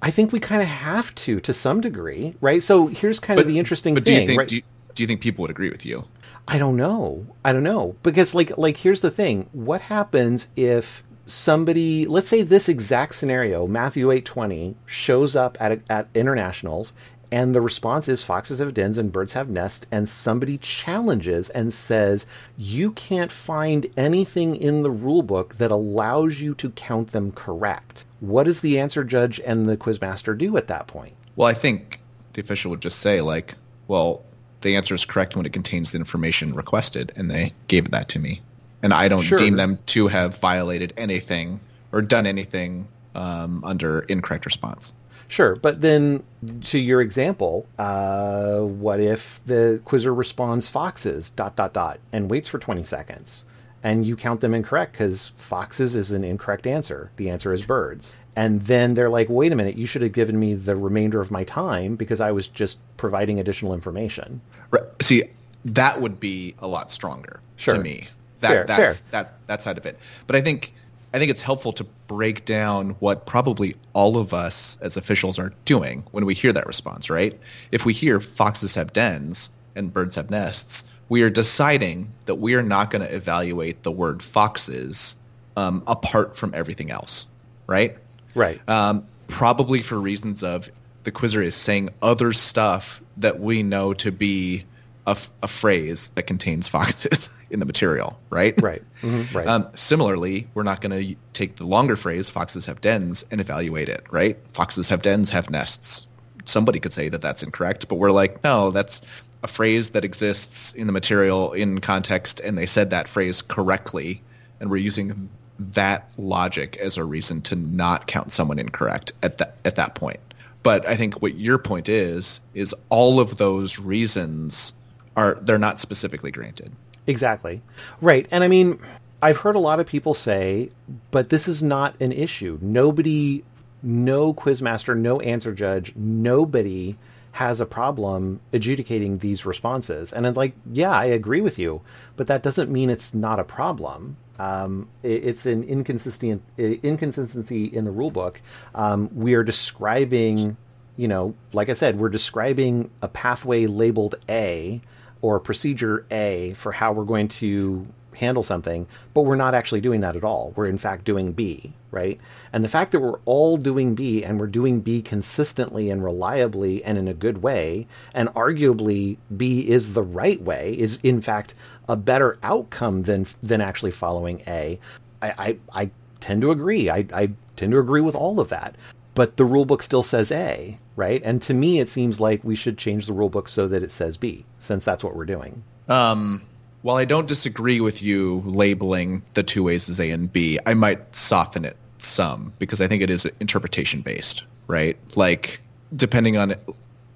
[0.00, 2.62] I think we kind of have to, to some degree, right?
[2.62, 4.14] So here's kind but, of the interesting but thing.
[4.14, 4.48] Do you think, right?
[4.48, 4.62] do, you,
[4.94, 6.04] do you think people would agree with you?
[6.48, 7.26] I don't know.
[7.44, 9.48] I don't know because like like here's the thing.
[9.52, 16.08] What happens if somebody, let's say this exact scenario, Matthew 8:20 shows up at at
[16.14, 16.94] internationals
[17.32, 21.72] and the response is foxes have dens and birds have nests and somebody challenges and
[21.72, 22.26] says
[22.58, 28.04] you can't find anything in the rule book that allows you to count them correct.
[28.20, 31.14] What does the answer judge and the quizmaster do at that point?
[31.34, 32.00] Well, I think
[32.34, 33.54] the official would just say like,
[33.88, 34.22] well,
[34.60, 38.18] the answer is correct when it contains the information requested, and they gave that to
[38.18, 38.42] me.
[38.82, 39.38] And I don't sure.
[39.38, 41.60] deem them to have violated anything
[41.92, 44.92] or done anything um, under incorrect response.
[45.32, 46.22] Sure, but then
[46.64, 52.50] to your example, uh, what if the quizzer responds foxes dot dot dot and waits
[52.50, 53.46] for twenty seconds,
[53.82, 57.12] and you count them incorrect because foxes is an incorrect answer.
[57.16, 60.38] The answer is birds, and then they're like, wait a minute, you should have given
[60.38, 64.42] me the remainder of my time because I was just providing additional information.
[64.70, 64.82] Right.
[65.00, 65.22] See,
[65.64, 67.72] that would be a lot stronger sure.
[67.72, 68.06] to me.
[68.40, 69.08] That fair, that's fair.
[69.12, 69.98] that that side of it.
[70.26, 70.74] But I think
[71.14, 75.52] I think it's helpful to break down what probably all of us as officials are
[75.64, 77.38] doing when we hear that response, right?
[77.70, 82.54] If we hear foxes have dens and birds have nests, we are deciding that we
[82.54, 85.16] are not going to evaluate the word foxes
[85.56, 87.26] um, apart from everything else,
[87.66, 87.96] right?
[88.34, 88.66] Right.
[88.68, 90.70] Um, probably for reasons of
[91.04, 94.64] the quizzer is saying other stuff that we know to be
[95.06, 98.54] a, a phrase that contains foxes in the material, right?
[98.60, 98.82] Right.
[99.02, 99.36] Mm-hmm.
[99.36, 99.46] Right.
[99.46, 103.88] Um, similarly, we're not going to take the longer phrase "foxes have dens" and evaluate
[103.88, 104.36] it, right?
[104.52, 106.06] Foxes have dens, have nests.
[106.44, 109.00] Somebody could say that that's incorrect, but we're like, no, that's
[109.42, 114.22] a phrase that exists in the material in context, and they said that phrase correctly,
[114.60, 119.56] and we're using that logic as a reason to not count someone incorrect at that
[119.64, 120.20] at that point.
[120.62, 124.72] But I think what your point is is all of those reasons
[125.16, 126.72] are they're not specifically granted.
[127.06, 127.62] Exactly.
[128.00, 128.26] Right.
[128.30, 128.78] And I mean,
[129.20, 130.70] I've heard a lot of people say,
[131.10, 132.58] but this is not an issue.
[132.60, 133.44] Nobody
[133.82, 136.96] no quizmaster, no answer judge, nobody
[137.32, 140.12] has a problem adjudicating these responses.
[140.12, 141.80] And it's like, yeah, I agree with you,
[142.16, 144.16] but that doesn't mean it's not a problem.
[144.38, 148.40] Um, it, it's an inconsistency, inconsistency in the rule book.
[148.74, 150.56] Um, we are describing,
[150.96, 154.82] you know, like I said, we're describing a pathway labeled A
[155.22, 160.00] or procedure A for how we're going to handle something, but we're not actually doing
[160.00, 160.52] that at all.
[160.54, 162.20] We're in fact doing B, right?
[162.52, 166.84] And the fact that we're all doing B and we're doing B consistently and reliably
[166.84, 171.54] and in a good way, and arguably B is the right way, is in fact
[171.88, 174.78] a better outcome than than actually following A.
[175.22, 176.90] I, I, I tend to agree.
[176.90, 178.76] I, I tend to agree with all of that.
[179.14, 181.20] But the rulebook still says A, right?
[181.24, 184.16] And to me, it seems like we should change the rulebook so that it says
[184.16, 185.62] B, since that's what we're doing.
[185.88, 186.42] Um,
[186.82, 190.74] while I don't disagree with you labeling the two ways as A and B, I
[190.74, 194.96] might soften it some because I think it is interpretation based, right?
[195.14, 195.60] Like
[195.94, 196.54] depending on,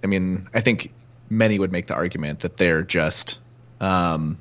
[0.04, 0.92] I mean, I think
[1.30, 3.38] many would make the argument that they're just
[3.80, 4.38] um,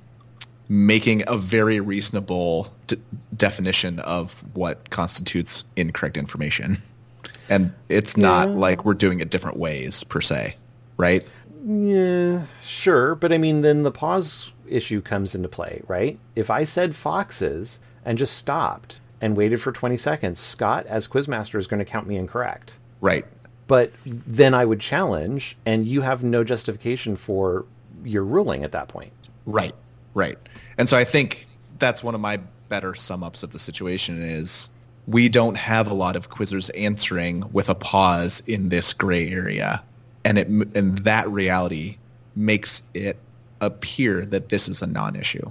[0.69, 2.97] making a very reasonable d-
[3.35, 6.81] definition of what constitutes incorrect information.
[7.49, 8.53] And it's not Yeah.
[8.55, 10.55] like we're doing it different ways per se,
[10.97, 11.25] right?
[11.67, 16.19] Yeah, sure, but I mean, then the pause issue comes into play, right?
[16.35, 21.57] If I said foxes and just stopped and waited for 20 seconds, Scott, as quizmaster,
[21.57, 22.77] is going to count me incorrect.
[23.01, 23.25] Right.
[23.65, 27.65] But then I would challenge, and you have no justification for
[28.03, 29.11] your ruling at that point.
[29.47, 29.73] Right,
[30.13, 30.37] right.
[30.77, 31.47] And so I think
[31.79, 34.69] that's one of my better sum ups of the situation is
[35.07, 39.83] we don't have a lot of quizzers answering with a pause in this gray area,
[40.25, 41.97] and it and that reality
[42.35, 43.17] makes it
[43.61, 45.49] appear that this is a non-issue.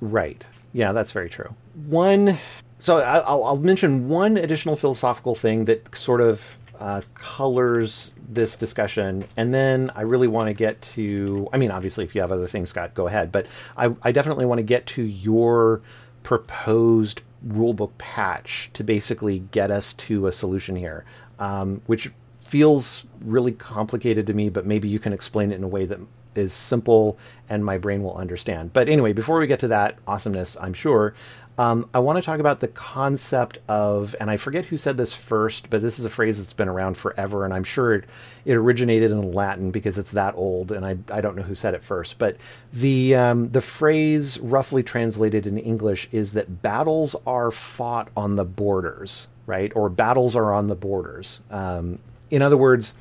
[0.00, 0.46] Right.
[0.72, 1.54] Yeah, that's very true.
[1.86, 2.38] One,
[2.78, 9.24] so I'll, I'll mention one additional philosophical thing that sort of uh, colors this discussion,
[9.36, 11.48] and then I really want to get to.
[11.52, 13.30] I mean, obviously, if you have other things, Scott, go ahead.
[13.30, 15.82] But I, I definitely want to get to your
[16.22, 21.04] proposed rulebook patch to basically get us to a solution here,
[21.38, 22.10] um, which
[22.52, 24.50] feels really complicated to me.
[24.50, 25.98] But maybe you can explain it in a way that
[26.34, 27.16] is simple
[27.48, 28.74] and my brain will understand.
[28.74, 31.14] But anyway, before we get to that awesomeness, I'm sure,
[31.56, 35.14] um, I want to talk about the concept of, and I forget who said this
[35.14, 38.04] first, but this is a phrase that's been around forever, and I'm sure it,
[38.44, 41.74] it originated in Latin because it's that old, and I, I don't know who said
[41.74, 42.36] it first, but
[42.72, 48.46] the um, the phrase roughly translated in English is that battles are fought on the
[48.46, 49.72] borders, right?
[49.74, 51.42] Or battles are on the borders.
[51.50, 51.98] Um,
[52.32, 52.94] in other words,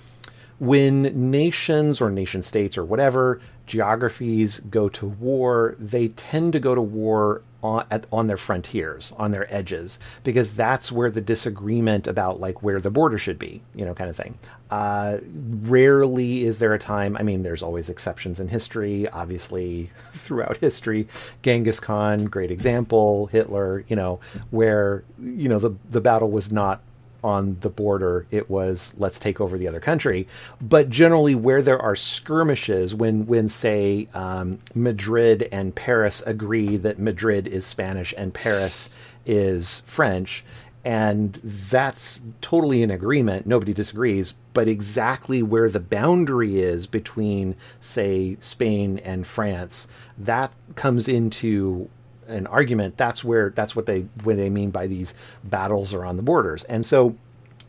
[0.59, 6.75] when nations or nation states or whatever geographies go to war, they tend to go
[6.75, 12.07] to war on, at, on their frontiers, on their edges, because that's where the disagreement
[12.07, 14.37] about like where the border should be, you know, kind of thing.
[14.69, 15.19] Uh,
[15.61, 17.15] rarely is there a time.
[17.17, 21.07] I mean, there's always exceptions in history, obviously throughout history.
[21.41, 23.27] Genghis Khan, great example.
[23.27, 26.81] Hitler, you know, where you know the the battle was not
[27.23, 30.27] on the border it was let's take over the other country.
[30.62, 36.99] But generally where there are skirmishes when when say um, madrid and paris agree that
[36.99, 38.89] madrid is spanish and paris
[39.25, 40.43] is french
[40.84, 48.36] and that's totally in agreement nobody disagrees but exactly where the boundary is between say
[48.39, 51.89] spain and france that comes into
[52.27, 56.17] an argument, that's where that's what they what they mean by these battles are on
[56.17, 56.63] the borders.
[56.65, 57.15] And so,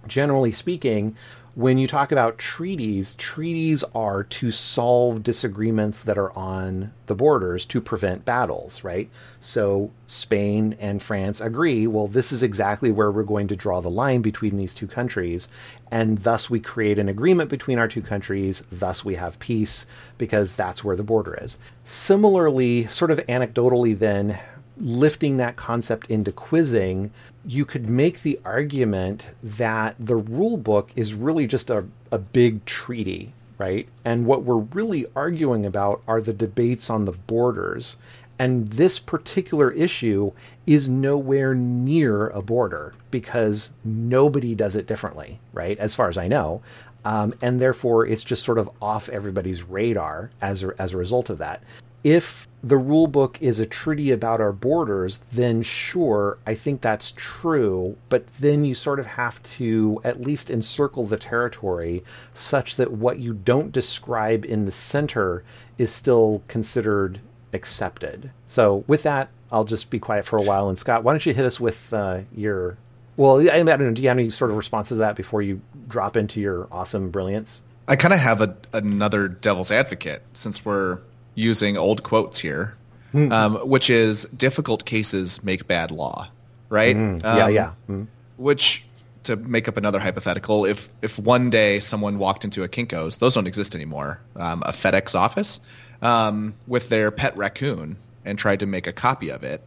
[0.07, 1.17] generally speaking,
[1.55, 7.67] when you talk about treaties, treaties are to solve disagreements that are on the borders
[7.67, 9.11] to prevent battles, right?
[9.39, 13.91] So Spain and France agree, well, this is exactly where we're going to draw the
[13.91, 15.49] line between these two countries.
[15.91, 18.65] And thus we create an agreement between our two countries.
[18.73, 19.85] Thus we have peace
[20.17, 21.59] because that's where the border is.
[21.85, 24.39] Similarly, sort of anecdotally, then,
[24.79, 27.11] lifting that concept into quizzing,
[27.45, 32.65] you could make the argument that the rule book is really just a, a big
[32.65, 33.89] treaty, right?
[34.05, 37.97] And what we're really arguing about are the debates on the borders.
[38.39, 40.33] And this particular issue
[40.67, 45.79] is nowhere near a border because nobody does it differently, right?
[45.79, 46.63] As far as I know.
[47.05, 51.31] Um, and therefore, it's just sort of off everybody's radar as a, as a result
[51.31, 51.63] of that
[52.05, 57.13] if the rule book is a treaty about our borders, then sure, I think that's
[57.17, 57.97] true.
[58.09, 63.19] But then you sort of have to at least encircle the territory such that what
[63.19, 65.43] you don't describe in the center
[65.77, 67.21] is still considered
[67.53, 68.31] accepted.
[68.47, 70.69] So, with that, I'll just be quiet for a while.
[70.69, 72.79] And Scott, why don't you hit us with uh, your.
[73.17, 73.91] Well, I don't know.
[73.91, 77.11] Do you have any sort of response to that before you drop into your awesome
[77.11, 77.63] brilliance?
[77.89, 81.01] I kind of have a, another devil's advocate since we're
[81.35, 82.75] using old quotes here,
[83.15, 86.29] um, which is difficult cases make bad law,
[86.71, 86.97] right?
[86.97, 87.71] Mm, yeah, Um, yeah.
[87.91, 88.07] Mm.
[88.39, 88.85] Which,
[89.25, 93.35] to make up another hypothetical, if if one day someone walked into a Kinko's, those
[93.35, 95.61] don't exist anymore, um, a FedEx office,
[96.01, 99.61] um, with their pet raccoon and tried to make a copy of it,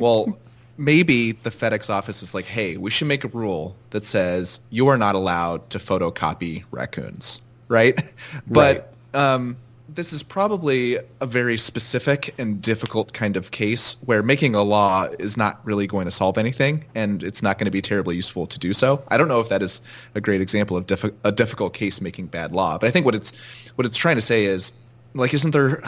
[0.00, 0.36] well,
[0.78, 4.88] maybe the FedEx office is like, hey, we should make a rule that says you
[4.88, 7.98] are not allowed to photocopy raccoons, right?
[8.48, 9.56] But um,
[9.96, 15.08] this is probably a very specific and difficult kind of case where making a law
[15.18, 18.46] is not really going to solve anything, and it's not going to be terribly useful
[18.46, 19.02] to do so.
[19.08, 19.80] I don't know if that is
[20.14, 23.32] a great example of a difficult case making bad law, but I think what it's
[23.74, 24.72] what it's trying to say is
[25.14, 25.82] like isn't there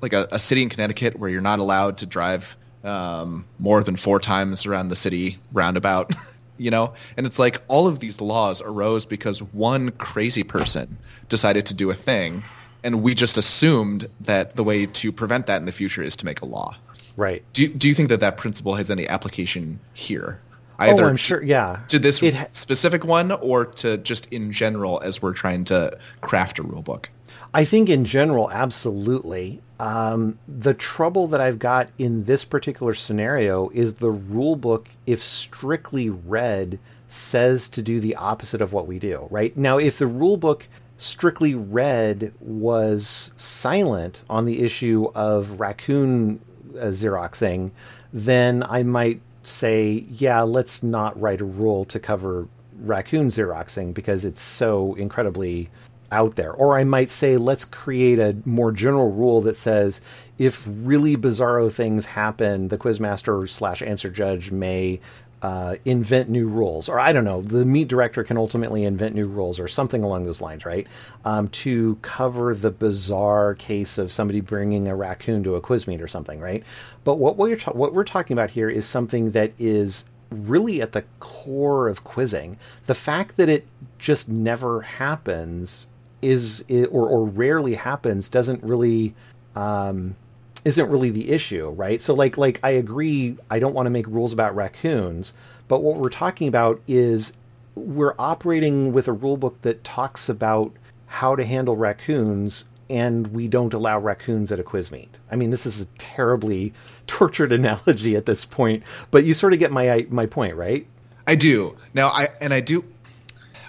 [0.00, 3.96] like a, a city in Connecticut where you're not allowed to drive um, more than
[3.96, 6.14] four times around the city roundabout?
[6.58, 10.98] you know, and it's like all of these laws arose because one crazy person
[11.28, 12.42] decided to do a thing,
[12.82, 16.24] and we just assumed that the way to prevent that in the future is to
[16.24, 16.76] make a law.
[17.16, 17.42] Right.
[17.52, 20.40] Do you, do you think that that principle has any application here?
[20.78, 21.42] Either oh, I'm sure.
[21.42, 21.80] Yeah.
[21.88, 26.60] To this it, specific one, or to just in general as we're trying to craft
[26.60, 27.10] a rule book.
[27.52, 29.60] I think in general, absolutely.
[29.80, 35.22] Um, the trouble that I've got in this particular scenario is the rule book, if
[35.22, 39.26] strictly read, says to do the opposite of what we do.
[39.30, 40.68] Right now, if the rule book
[40.98, 46.40] strictly read was silent on the issue of raccoon
[46.76, 47.70] uh, xeroxing,
[48.12, 52.48] then I might say, yeah, let's not write a rule to cover
[52.80, 55.70] raccoon xeroxing because it's so incredibly
[56.10, 56.52] out there.
[56.52, 60.00] Or I might say, let's create a more general rule that says
[60.38, 65.00] if really bizarro things happen, the quizmaster slash answer judge may
[65.42, 69.26] uh, invent new rules, or I don't know, the meet director can ultimately invent new
[69.26, 70.86] rules, or something along those lines, right?
[71.24, 76.02] Um, to cover the bizarre case of somebody bringing a raccoon to a quiz meet
[76.02, 76.64] or something, right?
[77.04, 80.92] But what we're ta- what we're talking about here is something that is really at
[80.92, 82.58] the core of quizzing.
[82.86, 83.66] The fact that it
[83.98, 85.86] just never happens
[86.20, 89.14] is, or or rarely happens doesn't really.
[89.54, 90.16] Um,
[90.64, 92.00] isn't really the issue, right?
[92.00, 95.34] So like like I agree I don't want to make rules about raccoons,
[95.68, 97.32] but what we're talking about is
[97.74, 100.72] we're operating with a rule book that talks about
[101.06, 105.18] how to handle raccoons and we don't allow raccoons at a quiz meet.
[105.30, 106.72] I mean, this is a terribly
[107.06, 110.86] tortured analogy at this point, but you sort of get my my point, right?
[111.26, 111.76] I do.
[111.94, 112.84] Now I and I do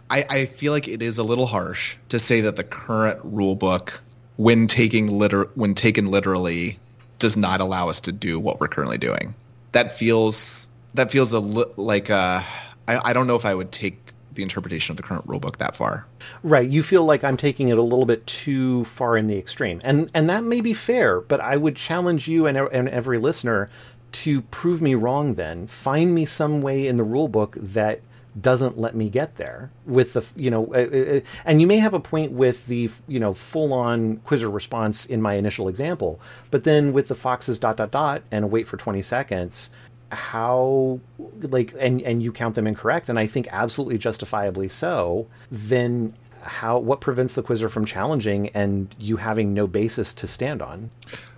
[0.10, 3.56] I, I feel like it is a little harsh to say that the current rule
[3.56, 4.02] book
[4.40, 6.80] when taking liter- when taken literally
[7.20, 9.36] does not allow us to do what we're currently doing.
[9.74, 12.42] That feels that feels a li- like uh,
[12.88, 14.00] I, I don't know if I would take
[14.36, 16.06] the interpretation of the current rulebook that far.
[16.42, 16.70] Right.
[16.70, 20.10] You feel like I'm taking it a little bit too far in the extreme, and
[20.14, 21.20] and that may be fair.
[21.20, 23.70] But I would challenge you and, and every listener
[24.14, 25.34] to prove me wrong.
[25.34, 28.00] Then find me some way in the rulebook that
[28.40, 31.78] doesn't let me get there with the you know uh, uh, uh, and you may
[31.78, 36.20] have a point with the you know full on quizzer response in my initial example
[36.52, 39.72] but then with the foxes dot dot dot and wait for 20 seconds
[40.12, 41.00] how
[41.42, 46.78] like and and you count them incorrect and i think absolutely justifiably so then how
[46.78, 50.90] what prevents the quizzer from challenging and you having no basis to stand on?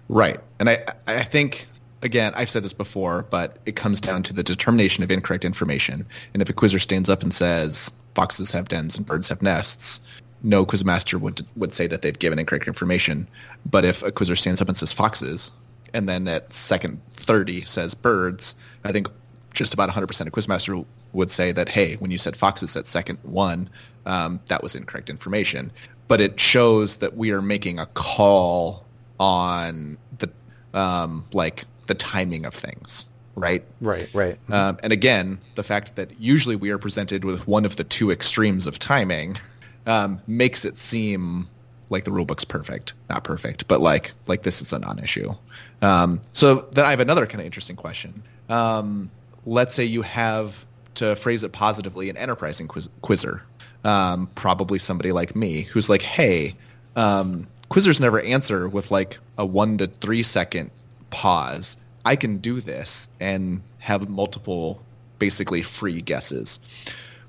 [0.10, 0.40] Right.
[0.60, 1.68] And i i think
[2.02, 6.06] again, I've said this before, but it comes down to the determination of incorrect information.
[6.34, 10.00] And if a quizzer stands up and says foxes have dens and birds have nests,
[10.44, 13.28] no quizmaster would would say that they've given incorrect information.
[13.66, 15.52] But if a quizzer stands up and says foxes,
[15.94, 19.08] and then at second thirty says birds, I think
[19.54, 23.20] just about 100% of quizmaster would say that hey, when you said foxes at second
[23.24, 23.70] one,
[24.06, 25.72] um, that was incorrect information.
[26.08, 28.86] But it shows that we are making a call
[29.20, 30.30] on the
[30.74, 33.06] um, like the timing of things,
[33.36, 33.64] right?
[33.82, 34.40] Right, right.
[34.50, 38.12] Um, and again, the fact that usually we are presented with one of the two
[38.12, 39.38] extremes of timing
[39.86, 41.48] um, makes it seem
[41.90, 42.94] like the rulebook's perfect.
[43.10, 45.34] Not perfect, but like like this is a non-issue.
[45.82, 48.24] Um, so then I have another kind of interesting question.
[48.50, 49.10] Um,
[49.46, 50.66] let's say you have
[50.96, 53.44] to phrase it positively an enterprising quiz- quizzer,
[53.84, 56.56] um, probably somebody like me, who's like, hey,
[56.96, 60.70] um, quizzers never answer with like a one to three second
[61.12, 61.78] pause.
[62.04, 64.82] I can do this and have multiple
[65.20, 66.60] basically free guesses.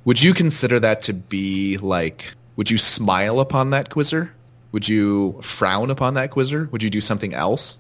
[0.07, 4.33] Would you consider that to be like would you smile upon that quizzer?
[4.73, 6.69] Would you frown upon that quizzer?
[6.73, 7.79] Would you do something else?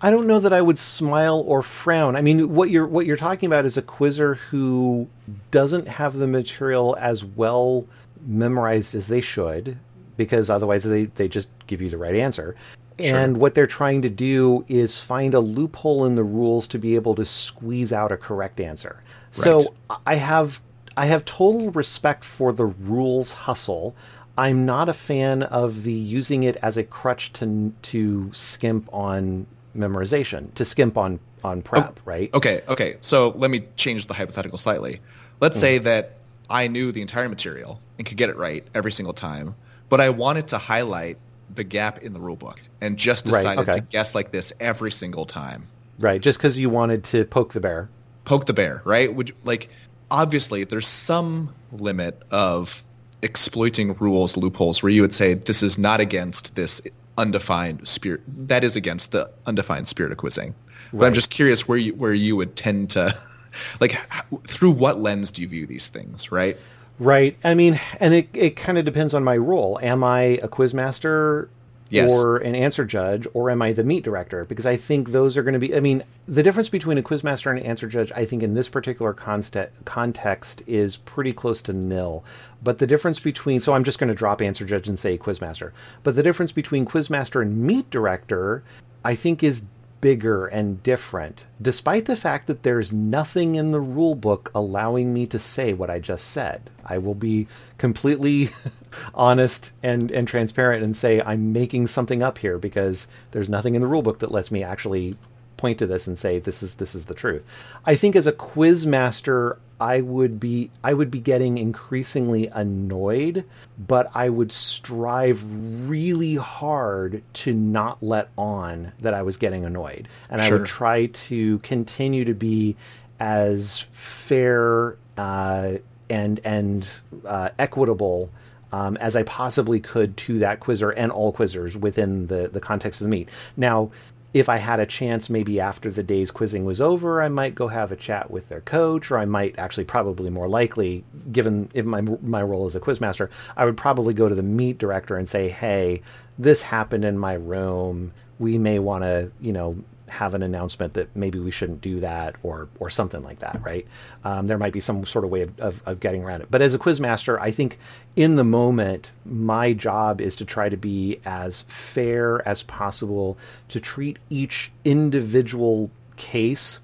[0.00, 2.16] I don't know that I would smile or frown.
[2.16, 5.08] I mean, what you're what you're talking about is a quizzer who
[5.50, 7.86] doesn't have the material as well
[8.26, 9.78] memorized as they should,
[10.16, 12.56] because otherwise they, they just give you the right answer.
[12.98, 16.94] And what they're trying to do is find a loophole in the rules to be
[16.94, 19.02] able to squeeze out a correct answer.
[19.36, 19.44] Right.
[19.44, 19.74] So
[20.06, 20.60] I have
[20.96, 23.94] I have total respect for the rules hustle.
[24.38, 29.46] I'm not a fan of the using it as a crutch to to skimp on
[29.76, 32.32] memorization, to skimp on on prep, oh, right?
[32.34, 32.96] Okay, okay.
[33.02, 35.00] So let me change the hypothetical slightly.
[35.40, 35.60] Let's mm.
[35.60, 36.16] say that
[36.48, 39.54] I knew the entire material and could get it right every single time,
[39.88, 41.18] but I wanted to highlight
[41.56, 43.72] the gap in the rule book and just decided right, okay.
[43.72, 45.66] to guess like this every single time.
[45.98, 47.88] Right, just because you wanted to poke the bear.
[48.24, 49.12] Poke the bear, right?
[49.14, 49.68] Would you, like
[50.10, 52.84] obviously there's some limit of
[53.22, 56.80] exploiting rules loopholes where you would say this is not against this
[57.18, 58.20] undefined spirit.
[58.26, 60.54] That is against the undefined spirit of quizzing.
[60.92, 61.06] But.
[61.06, 63.18] I'm just curious where you where you would tend to,
[63.80, 63.98] like,
[64.46, 66.56] through what lens do you view these things, right?
[66.98, 67.36] Right.
[67.44, 69.78] I mean, and it it kind of depends on my role.
[69.82, 71.48] Am I a quizmaster
[71.90, 72.10] yes.
[72.10, 74.44] or an answer judge, or am I the meet director?
[74.44, 75.74] Because I think those are going to be.
[75.74, 78.68] I mean, the difference between a quizmaster and an answer judge, I think, in this
[78.68, 82.24] particular context, context is pretty close to nil.
[82.62, 85.72] But the difference between, so I'm just going to drop answer judge and say quizmaster.
[86.02, 88.62] But the difference between quizmaster and meet director,
[89.04, 89.62] I think, is
[90.06, 95.26] bigger and different, despite the fact that there's nothing in the rule book allowing me
[95.26, 96.70] to say what I just said.
[96.84, 98.50] I will be completely
[99.16, 103.80] honest and, and transparent and say I'm making something up here because there's nothing in
[103.80, 105.16] the rule book that lets me actually
[105.56, 107.42] point to this and say this is this is the truth.
[107.84, 113.44] I think as a quiz master, I would be I would be getting increasingly annoyed,
[113.78, 115.42] but I would strive
[115.88, 120.08] really hard to not let on that I was getting annoyed.
[120.30, 120.56] And sure.
[120.56, 122.76] I would try to continue to be
[123.18, 125.74] as fair uh,
[126.08, 126.88] and and
[127.24, 128.30] uh, equitable
[128.72, 133.00] um, as I possibly could to that quizzer and all quizzers within the, the context
[133.00, 133.28] of the meet.
[133.56, 133.90] Now,
[134.34, 137.68] if I had a chance, maybe after the day's quizzing was over, I might go
[137.68, 141.84] have a chat with their coach, or I might actually probably more likely, given if
[141.84, 145.28] my my role as a quizmaster, I would probably go to the meet director and
[145.28, 146.02] say, "Hey,
[146.38, 148.12] this happened in my room.
[148.38, 149.76] We may want to, you know,
[150.08, 153.86] have an announcement that maybe we shouldn't do that or or something like that, right?
[154.24, 156.48] Um, there might be some sort of way of, of, of, getting around it.
[156.50, 157.78] But as a quizmaster, I think
[158.14, 163.36] in the moment, my job is to try to be as fair as possible
[163.68, 166.78] to treat each individual case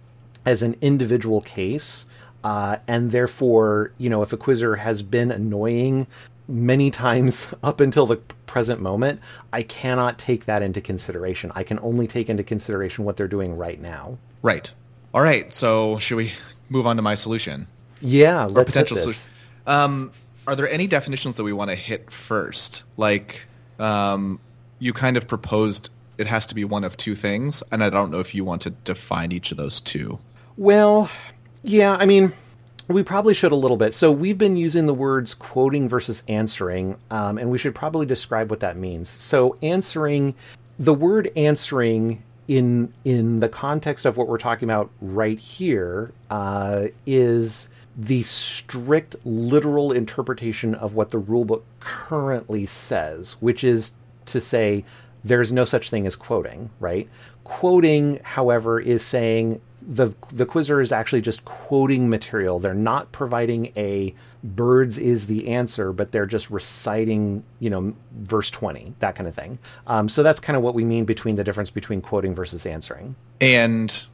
[0.44, 2.06] as an individual case.
[2.44, 6.08] Uh, and therefore, you know, if a quizzer has been annoying
[6.52, 9.20] many times up until the present moment,
[9.52, 11.50] I cannot take that into consideration.
[11.54, 14.18] I can only take into consideration what they're doing right now.
[14.42, 14.70] Right.
[15.14, 15.52] All right.
[15.54, 16.32] So should we
[16.68, 17.66] move on to my solution?
[18.00, 19.16] Yeah, let's potential hit this.
[19.16, 19.32] solution.
[19.66, 20.12] Um,
[20.46, 22.84] are there any definitions that we want to hit first?
[22.96, 23.46] Like,
[23.78, 24.40] um,
[24.80, 28.10] you kind of proposed it has to be one of two things, and I don't
[28.10, 30.18] know if you want to define each of those two.
[30.56, 31.10] Well,
[31.62, 32.32] yeah, I mean,
[32.92, 33.94] we probably should a little bit.
[33.94, 38.50] So we've been using the words quoting versus answering, um, and we should probably describe
[38.50, 39.08] what that means.
[39.08, 40.34] So answering,
[40.78, 46.88] the word answering in in the context of what we're talking about right here uh,
[47.06, 53.92] is the strict literal interpretation of what the rulebook currently says, which is
[54.26, 54.84] to say
[55.24, 57.08] there's no such thing as quoting, right?
[57.44, 62.58] Quoting, however, is saying the the quizzer is actually just quoting material.
[62.58, 64.14] They're not providing a
[64.44, 69.34] birds is the answer, but they're just reciting, you know, verse twenty, that kind of
[69.34, 69.58] thing.
[69.86, 73.14] Um, so that's kind of what we mean between the difference between quoting versus answering.
[73.40, 74.06] And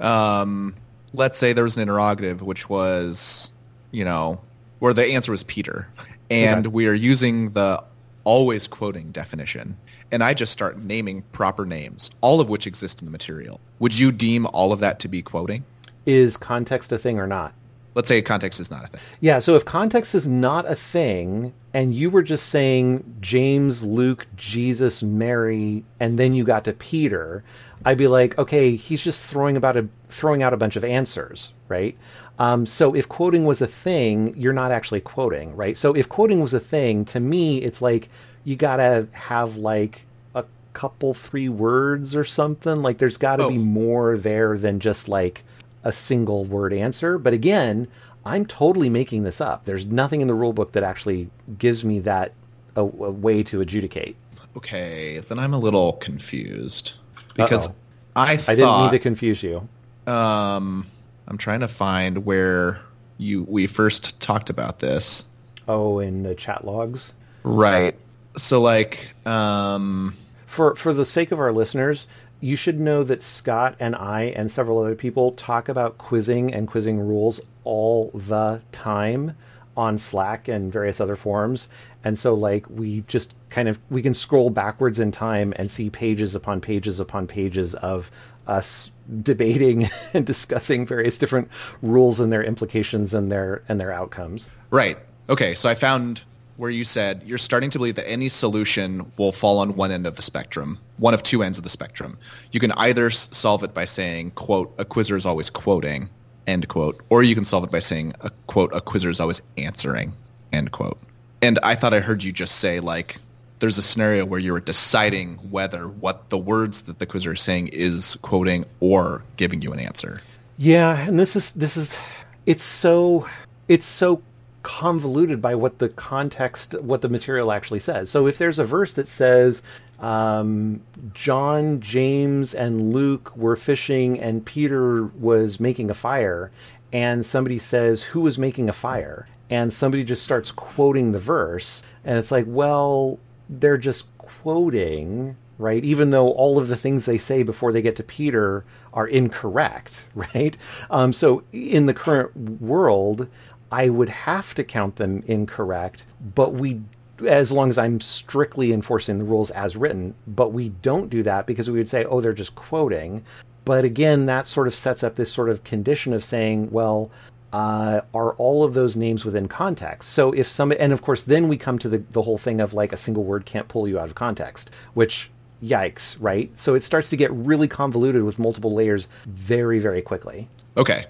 [0.00, 0.74] um,
[1.12, 3.52] let's say there was an interrogative, which was,
[3.90, 4.40] you know,
[4.80, 5.88] where the answer was Peter,
[6.30, 6.72] and okay.
[6.72, 7.82] we are using the
[8.24, 9.76] always quoting definition
[10.12, 13.98] and I just start naming proper names, all of which exist in the material, would
[13.98, 15.64] you deem all of that to be quoting?
[16.04, 17.54] Is context a thing or not?
[17.94, 19.00] Let's say context is not a thing.
[19.20, 24.26] Yeah, so if context is not a thing, and you were just saying James, Luke,
[24.36, 27.44] Jesus, Mary, and then you got to Peter,
[27.84, 31.52] I'd be like, okay, he's just throwing about a throwing out a bunch of answers,
[31.68, 31.96] right?
[32.38, 35.76] Um, so if quoting was a thing, you're not actually quoting, right?
[35.76, 38.08] So if quoting was a thing, to me, it's like
[38.44, 42.82] you gotta have like a couple three words or something.
[42.82, 43.50] Like there's got to oh.
[43.50, 45.44] be more there than just like
[45.84, 47.18] a single word answer.
[47.18, 47.88] But again
[48.24, 49.64] i'm totally making this up.
[49.64, 51.28] There's nothing in the rule book that actually
[51.58, 52.32] gives me that
[52.76, 54.16] a, a way to adjudicate.
[54.56, 56.94] Okay then i'm a little confused.
[57.34, 57.74] Because Uh-oh.
[58.16, 59.66] i thought, i didn't mean to confuse you.
[60.06, 60.86] um
[61.28, 62.80] i'm trying to find where
[63.18, 65.24] you we first talked about this.
[65.68, 67.14] Oh in the chat logs?
[67.44, 67.96] Right
[68.36, 70.16] so like um
[70.46, 72.06] for for the sake of our listeners
[72.42, 76.66] you should know that Scott and I and several other people talk about quizzing and
[76.66, 79.36] quizzing rules all the time
[79.76, 81.68] on Slack and various other forums.
[82.02, 85.88] And so like we just kind of we can scroll backwards in time and see
[85.88, 88.10] pages upon pages upon pages of
[88.48, 88.90] us
[89.22, 91.48] debating and discussing various different
[91.80, 94.50] rules and their implications and their and their outcomes.
[94.70, 94.98] Right.
[95.28, 96.22] Okay, so I found
[96.56, 100.06] where you said you're starting to believe that any solution will fall on one end
[100.06, 102.18] of the spectrum, one of two ends of the spectrum.
[102.52, 106.08] You can either solve it by saying, quote, a quizzer is always quoting,
[106.46, 109.42] end quote, or you can solve it by saying, a quote, a quizzer is always
[109.56, 110.12] answering,
[110.52, 110.98] end quote.
[111.40, 113.16] And I thought I heard you just say, like,
[113.58, 117.68] there's a scenario where you're deciding whether what the words that the quizzer is saying
[117.68, 120.20] is quoting or giving you an answer.
[120.58, 121.96] Yeah, and this is this is
[122.44, 123.26] it's so
[123.68, 124.20] it's so
[124.62, 128.10] convoluted by what the context what the material actually says.
[128.10, 129.62] So if there's a verse that says
[130.02, 130.82] um,
[131.14, 136.50] John, James, and Luke were fishing, and Peter was making a fire,
[136.92, 139.28] and somebody says, Who was making a fire?
[139.48, 145.84] And somebody just starts quoting the verse, and it's like, Well, they're just quoting, right?
[145.84, 150.06] Even though all of the things they say before they get to Peter are incorrect,
[150.14, 150.56] right?
[150.90, 153.28] Um, so in the current world,
[153.72, 156.04] I would have to count them incorrect,
[156.34, 156.82] but we
[157.26, 161.46] as long as I'm strictly enforcing the rules as written, but we don't do that
[161.46, 163.24] because we would say, oh, they're just quoting.
[163.64, 167.10] But again, that sort of sets up this sort of condition of saying, well,
[167.52, 170.10] uh, are all of those names within context?
[170.10, 172.74] So if some, and of course, then we come to the, the whole thing of
[172.74, 175.30] like a single word can't pull you out of context, which
[175.62, 176.50] yikes, right?
[176.58, 180.48] So it starts to get really convoluted with multiple layers very, very quickly.
[180.76, 181.06] Okay.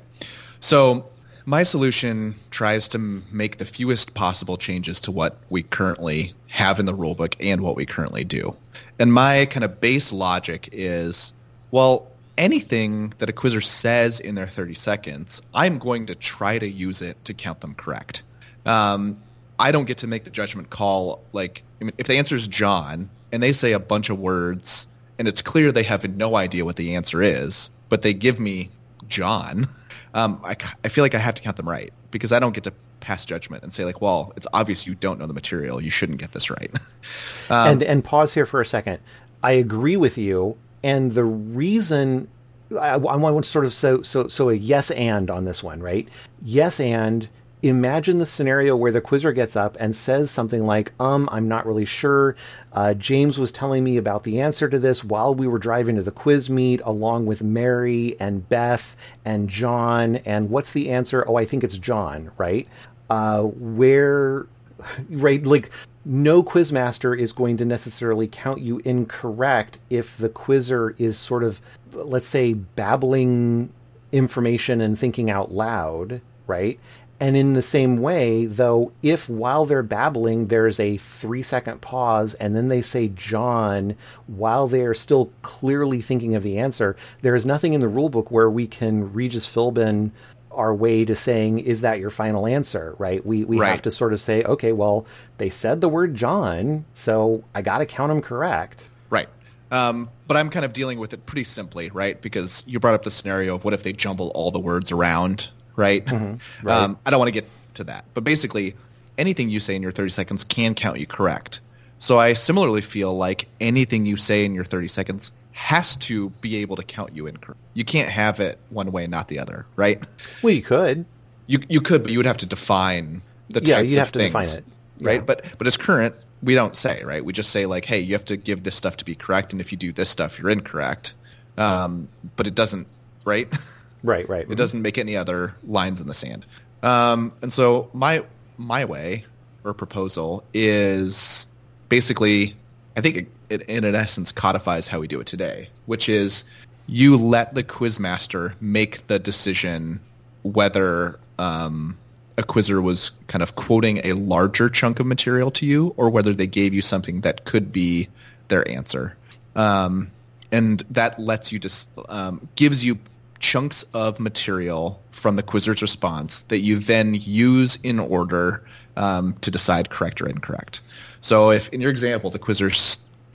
[0.60, 1.06] So
[1.44, 6.86] my solution tries to make the fewest possible changes to what we currently have in
[6.86, 8.56] the rulebook and what we currently do.
[8.98, 11.32] And my kind of base logic is,
[11.70, 12.06] well,
[12.38, 17.02] anything that a quizzer says in their 30 seconds, I'm going to try to use
[17.02, 18.22] it to count them correct.
[18.64, 19.20] Um,
[19.58, 21.22] I don't get to make the judgment call.
[21.32, 24.86] Like, I mean, if the answer is John and they say a bunch of words
[25.18, 28.70] and it's clear they have no idea what the answer is, but they give me
[29.08, 29.68] John,
[30.14, 32.64] um, I, I feel like I have to count them right because I don't get
[32.64, 35.82] to pass judgment and say like, well, it's obvious you don't know the material.
[35.82, 36.70] You shouldn't get this right.
[37.50, 38.98] um, and and pause here for a second.
[39.42, 42.28] I agree with you, and the reason
[42.72, 45.80] I, I want to sort of so so so a yes and on this one,
[45.80, 46.08] right?
[46.42, 47.28] Yes and
[47.62, 51.64] imagine the scenario where the quizzer gets up and says something like, um, I'm not
[51.64, 52.34] really sure.
[52.72, 56.02] Uh, James was telling me about the answer to this while we were driving to
[56.02, 60.16] the quiz meet, along with Mary and Beth and John.
[60.16, 61.24] And what's the answer?
[61.28, 62.66] Oh, I think it's John, right?
[63.08, 64.46] Uh, where,
[65.10, 65.70] right, like,
[66.04, 71.60] no quizmaster is going to necessarily count you incorrect if the quizzer is sort of,
[71.92, 73.72] let's say, babbling
[74.10, 76.80] information and thinking out loud, right?
[77.22, 82.34] And in the same way, though, if while they're babbling, there's a three second pause
[82.34, 83.94] and then they say John
[84.26, 88.08] while they are still clearly thinking of the answer, there is nothing in the rule
[88.08, 90.10] book where we can Regis Philbin
[90.50, 93.24] our way to saying, is that your final answer, right?
[93.24, 93.70] We, we right.
[93.70, 95.06] have to sort of say, okay, well,
[95.38, 98.88] they said the word John, so I got to count them correct.
[99.10, 99.28] Right.
[99.70, 102.20] Um, but I'm kind of dealing with it pretty simply, right?
[102.20, 105.50] Because you brought up the scenario of what if they jumble all the words around
[105.76, 106.04] right?
[106.04, 106.82] Mm-hmm, right.
[106.82, 108.74] Um, I don't want to get to that, but basically,
[109.18, 111.60] anything you say in your 30 seconds can count you correct.
[111.98, 116.56] So I similarly feel like anything you say in your 30 seconds has to be
[116.56, 117.60] able to count you incorrect.
[117.74, 120.02] You can't have it one way, not the other, right?
[120.42, 121.04] Well, you could.
[121.46, 124.18] You you could, but you would have to define the types yeah, you'd have to
[124.18, 124.64] things, define it,
[124.98, 125.08] yeah.
[125.08, 125.26] right?
[125.26, 127.24] But but as current, we don't say, right?
[127.24, 129.60] We just say like, hey, you have to give this stuff to be correct, and
[129.60, 131.14] if you do this stuff, you're incorrect.
[131.58, 132.86] Um, but it doesn't,
[133.24, 133.52] right?
[134.02, 134.50] Right, right.
[134.50, 136.44] It doesn't make any other lines in the sand.
[136.82, 138.24] Um, and so my
[138.58, 139.24] my way
[139.64, 141.46] or proposal is
[141.88, 142.56] basically,
[142.96, 146.44] I think it, in an essence codifies how we do it today, which is
[146.86, 150.00] you let the quizmaster make the decision
[150.42, 151.96] whether um,
[152.36, 156.32] a quizzer was kind of quoting a larger chunk of material to you or whether
[156.32, 158.08] they gave you something that could be
[158.48, 159.16] their answer.
[159.54, 160.10] Um,
[160.50, 162.98] and that lets you just um, gives you
[163.42, 168.64] chunks of material from the quizzer's response that you then use in order
[168.96, 170.80] um, to decide correct or incorrect.
[171.20, 172.70] So if in your example the quizzer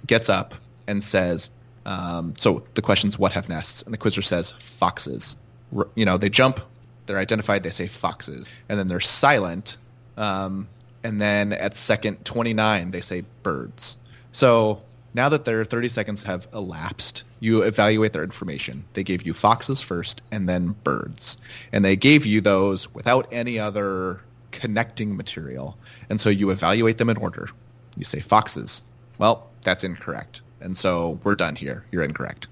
[0.08, 0.56] gets up
[0.88, 1.52] and says,
[1.86, 5.38] um, so the question's what have nests, and the quizzer says foxes.
[5.96, 6.62] You know, they jump,
[7.06, 9.78] they're identified, they say foxes, and then they're silent,
[10.18, 10.68] um,
[11.04, 13.98] and then at second 29 they say birds.
[14.32, 14.82] So
[15.14, 18.84] now that their 30 seconds have elapsed, you evaluate their information.
[18.94, 21.38] They gave you foxes first and then birds.
[21.72, 24.22] And they gave you those without any other
[24.52, 25.78] connecting material.
[26.10, 27.50] And so you evaluate them in order.
[27.96, 28.84] You say foxes.
[29.18, 30.42] Well, that's incorrect.
[30.62, 31.86] And so we're done here.
[31.92, 32.48] You're incorrect.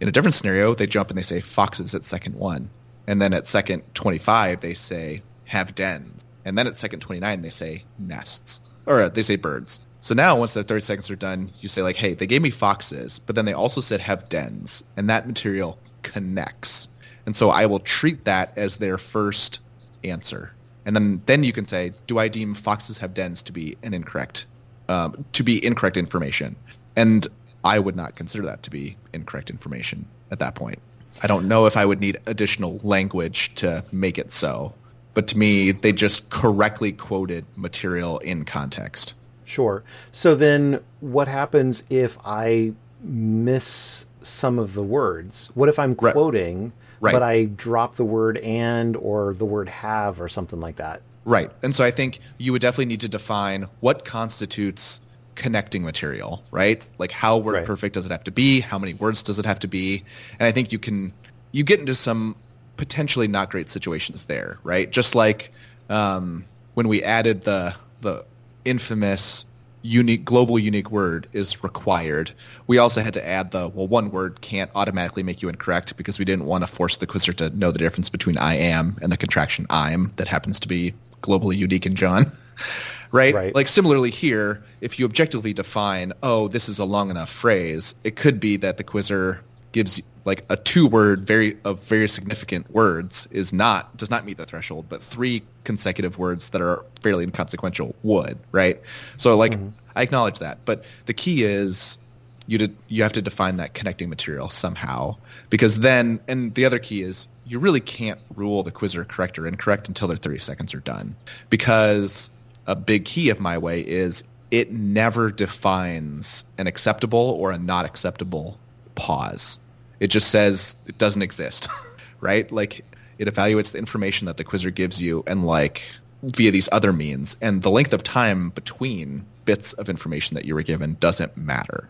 [0.00, 2.68] In a different scenario, they jump and they say foxes at second one.
[3.06, 6.24] And then at second 25, they say have dens.
[6.44, 8.60] And then at second 29, they say nests.
[8.86, 9.80] Or uh, they say birds.
[10.04, 12.50] So now, once the 30 seconds are done, you say like, "Hey, they gave me
[12.50, 16.88] foxes, but then they also said have dens, and that material connects."
[17.24, 19.60] And so I will treat that as their first
[20.04, 20.52] answer,
[20.84, 23.94] and then then you can say, "Do I deem foxes have dens to be an
[23.94, 24.44] incorrect
[24.90, 26.54] um, to be incorrect information,
[26.96, 27.26] and
[27.64, 30.80] I would not consider that to be incorrect information at that point.
[31.22, 34.74] I don't know if I would need additional language to make it so,
[35.14, 39.14] but to me, they just correctly quoted material in context.
[39.54, 39.84] Sure.
[40.10, 45.52] So then, what happens if I miss some of the words?
[45.54, 47.12] What if I'm quoting, right.
[47.12, 51.02] but I drop the word and or the word have or something like that?
[51.24, 51.52] Right.
[51.62, 55.00] And so I think you would definitely need to define what constitutes
[55.36, 56.84] connecting material, right?
[56.98, 57.64] Like how word right.
[57.64, 58.58] perfect does it have to be?
[58.58, 60.02] How many words does it have to be?
[60.40, 61.12] And I think you can
[61.52, 62.34] you get into some
[62.76, 64.90] potentially not great situations there, right?
[64.90, 65.52] Just like
[65.88, 66.44] um,
[66.74, 68.24] when we added the the
[68.64, 69.44] infamous
[69.84, 72.32] unique global unique word is required.
[72.66, 76.18] We also had to add the well one word can't automatically make you incorrect because
[76.18, 79.12] we didn't want to force the quizzer to know the difference between I am and
[79.12, 82.32] the contraction I'm that happens to be globally unique in John.
[83.12, 83.34] right?
[83.34, 83.54] right?
[83.54, 88.16] Like similarly here, if you objectively define, oh, this is a long enough phrase, it
[88.16, 89.40] could be that the quizzer
[89.72, 94.38] gives like a two word very of very significant words is not does not meet
[94.38, 98.80] the threshold, but three consecutive words that are fairly inconsequential would, right?
[99.16, 99.68] So like mm-hmm.
[99.96, 101.98] I acknowledge that, but the key is
[102.46, 105.16] you to, you have to define that connecting material somehow
[105.48, 109.46] because then and the other key is you really can't rule the quizzer correct or
[109.46, 111.14] incorrect until their 30 seconds are done
[111.48, 112.30] because
[112.66, 117.84] a big key of my way is it never defines an acceptable or a not
[117.84, 118.58] acceptable
[118.94, 119.58] pause.
[120.00, 121.68] It just says it doesn't exist,
[122.20, 122.50] right?
[122.50, 122.84] Like
[123.18, 125.82] it evaluates the information that the quizzer gives you and like
[126.22, 130.54] via these other means and the length of time between bits of information that you
[130.54, 131.88] were given doesn't matter.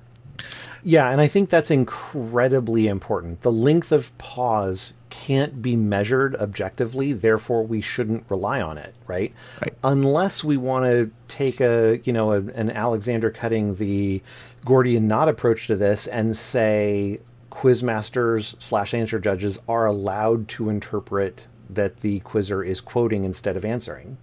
[0.87, 3.41] Yeah, and I think that's incredibly important.
[3.41, 9.33] The length of pause can't be measured objectively, therefore we shouldn't rely on it, right?
[9.63, 9.73] right.
[9.83, 14.21] Unless we want to take a, you know, a, an Alexander cutting the
[14.67, 17.19] Gordian knot approach to this and say
[17.55, 23.65] quizmasters slash answer judges are allowed to interpret that the quizzer is quoting instead of
[23.65, 24.17] answering.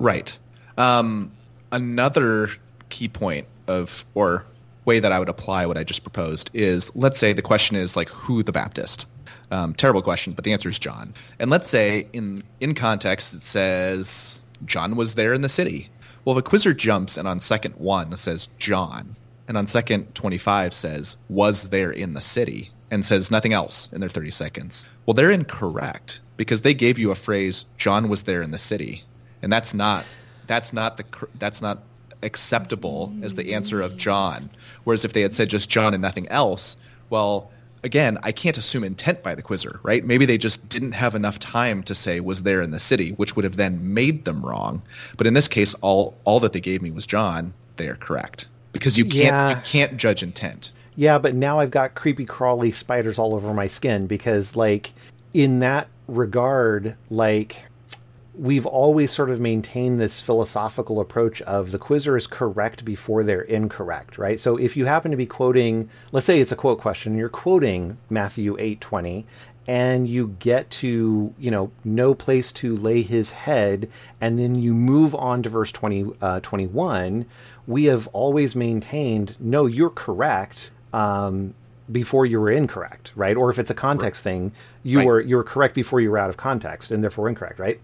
[0.00, 0.36] Right.
[0.76, 1.30] Um,
[1.70, 2.48] another
[2.88, 4.44] key point of, or
[4.84, 7.96] way that I would apply what I just proposed is let's say the question is
[7.96, 9.06] like who the Baptist.
[9.52, 11.14] Um, terrible question, but the answer is John.
[11.38, 15.88] And let's say in in context it says John was there in the city.
[16.24, 19.14] Well, the quizzer jumps and on second one says John,
[19.48, 23.88] and on second twenty five says was there in the city, and says nothing else
[23.92, 24.86] in their thirty seconds.
[25.04, 29.04] Well, they're incorrect because they gave you a phrase John was there in the city,
[29.42, 30.04] and that's not
[30.46, 31.04] that's not the
[31.38, 31.82] that's not
[32.22, 34.50] acceptable as the answer of John.
[34.84, 36.76] Whereas if they had said just John and nothing else,
[37.10, 37.50] well,
[37.84, 40.04] again, I can't assume intent by the quizzer, right?
[40.04, 43.36] Maybe they just didn't have enough time to say was there in the city, which
[43.36, 44.82] would have then made them wrong.
[45.16, 47.52] But in this case, all all that they gave me was John.
[47.76, 48.46] They are correct
[48.78, 49.50] because you can't yeah.
[49.50, 50.72] you can't judge intent.
[50.94, 54.92] Yeah, but now I've got creepy crawly spiders all over my skin because like
[55.34, 57.66] in that regard, like
[58.38, 63.42] we've always sort of maintained this philosophical approach of the quizzer is correct before they're
[63.42, 64.38] incorrect, right?
[64.38, 67.96] So if you happen to be quoting, let's say it's a quote question, you're quoting
[68.10, 69.24] Matthew 8:20
[69.68, 73.88] and you get to, you know, no place to lay his head
[74.20, 77.26] and then you move on to verse 20 uh, 21,
[77.66, 80.70] we have always maintained no, you're correct.
[80.92, 81.54] Um,
[81.92, 83.36] before you were incorrect, right?
[83.36, 84.32] Or if it's a context right.
[84.32, 84.52] thing,
[84.82, 85.06] you right.
[85.06, 87.80] were you were correct before you were out of context and therefore incorrect, right?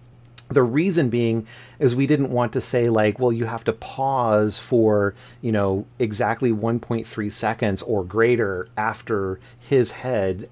[0.48, 1.46] The reason being
[1.78, 5.86] is we didn't want to say like, well, you have to pause for, you know,
[5.98, 10.50] exactly 1.3 seconds or greater after his head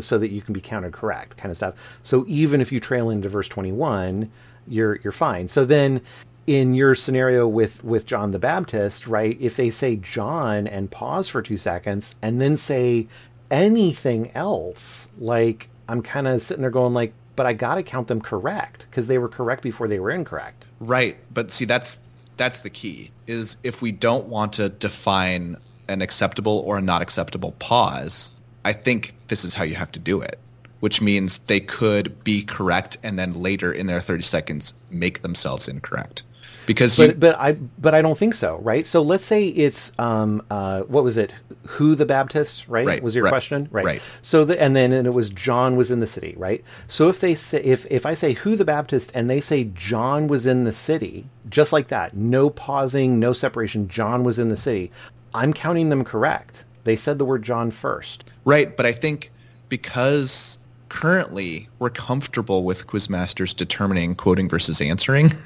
[0.00, 1.74] so that you can be counted correct kind of stuff.
[2.02, 4.30] So even if you trail into verse 21,
[4.68, 5.48] you're you're fine.
[5.48, 6.00] So then
[6.46, 9.36] in your scenario with with John the Baptist, right?
[9.40, 13.06] If they say John and pause for 2 seconds and then say
[13.50, 18.08] anything else, like I'm kind of sitting there going like but I got to count
[18.08, 20.66] them correct because they were correct before they were incorrect.
[20.80, 21.98] Right, but see that's
[22.36, 25.56] that's the key is if we don't want to define
[25.88, 28.30] an acceptable or a not acceptable pause,
[28.64, 30.38] I think this is how you have to do it,
[30.80, 35.68] which means they could be correct and then later in their 30 seconds make themselves
[35.68, 36.22] incorrect
[36.66, 37.14] because but, you...
[37.14, 38.86] but I but I don't think so, right?
[38.86, 41.32] So let's say it's um uh what was it?
[41.66, 42.86] Who the Baptist, right?
[42.86, 43.84] right was your right, question, right?
[43.84, 44.02] Right.
[44.22, 46.64] So the, and then and it was John was in the city, right?
[46.88, 50.26] So if they say if if I say who the Baptist and they say John
[50.26, 54.56] was in the city, just like that, no pausing, no separation, John was in the
[54.56, 54.90] city.
[55.34, 56.64] I'm counting them correct.
[56.84, 58.24] They said the word John first.
[58.44, 59.30] Right, but I think
[59.68, 60.58] because
[60.88, 65.32] currently we're comfortable with quizmasters determining quoting versus answering.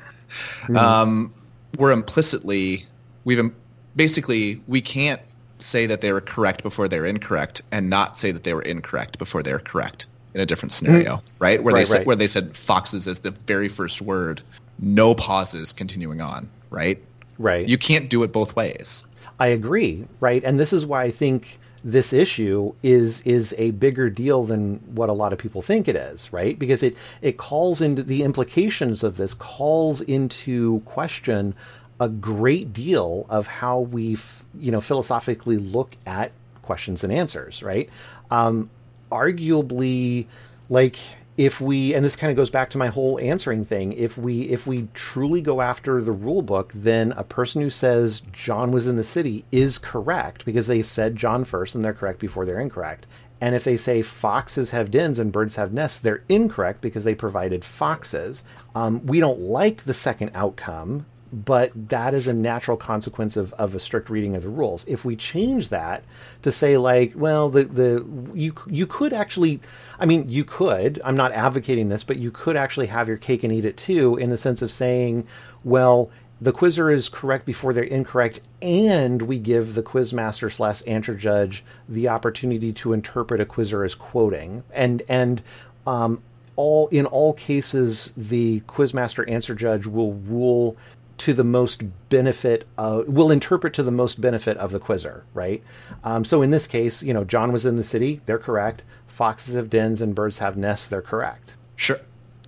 [0.62, 0.76] Mm-hmm.
[0.76, 1.34] Um,
[1.78, 2.86] we're implicitly
[3.24, 3.52] we've
[3.94, 5.20] basically we can't
[5.58, 8.62] say that they were correct before they were incorrect and not say that they were
[8.62, 11.26] incorrect before they were correct in a different scenario, mm-hmm.
[11.38, 11.62] right?
[11.62, 12.06] Where right, they said right.
[12.06, 14.42] where they said foxes as the very first word,
[14.78, 17.02] no pauses continuing on, right?
[17.38, 17.66] Right.
[17.68, 19.04] You can't do it both ways.
[19.38, 20.42] I agree, right?
[20.44, 25.08] And this is why I think this issue is is a bigger deal than what
[25.08, 26.58] a lot of people think it is, right?
[26.58, 31.54] Because it it calls into the implications of this calls into question
[32.00, 34.18] a great deal of how we
[34.58, 36.32] you know philosophically look at
[36.62, 37.88] questions and answers, right?
[38.32, 38.68] Um,
[39.12, 40.26] arguably,
[40.68, 40.96] like
[41.36, 44.42] if we and this kind of goes back to my whole answering thing if we
[44.42, 48.86] if we truly go after the rule book then a person who says john was
[48.86, 52.60] in the city is correct because they said john first and they're correct before they're
[52.60, 53.06] incorrect.
[53.38, 57.14] And if they say foxes have dens and birds have nests they're incorrect because they
[57.14, 58.44] provided foxes.
[58.74, 63.74] Um, we don't like the second outcome but that is a natural consequence of, of
[63.74, 64.84] a strict reading of the rules.
[64.88, 66.04] If we change that
[66.42, 69.60] to say like, well, the the you you could actually,
[69.98, 71.00] I mean, you could.
[71.04, 74.16] I'm not advocating this, but you could actually have your cake and eat it too,
[74.16, 75.26] in the sense of saying,
[75.64, 76.10] well,
[76.40, 81.64] the quizzer is correct before they're incorrect, and we give the quizmaster slash answer judge
[81.88, 85.42] the opportunity to interpret a quizzer as quoting, and and
[85.86, 86.22] um,
[86.56, 90.76] all in all cases, the quizmaster answer judge will rule
[91.18, 95.62] to the most benefit of, will interpret to the most benefit of the quizzer, right?
[96.04, 98.84] Um, so in this case, you know, John was in the city, they're correct.
[99.06, 101.56] Foxes have dens and birds have nests, they're correct.
[101.76, 102.00] Sure.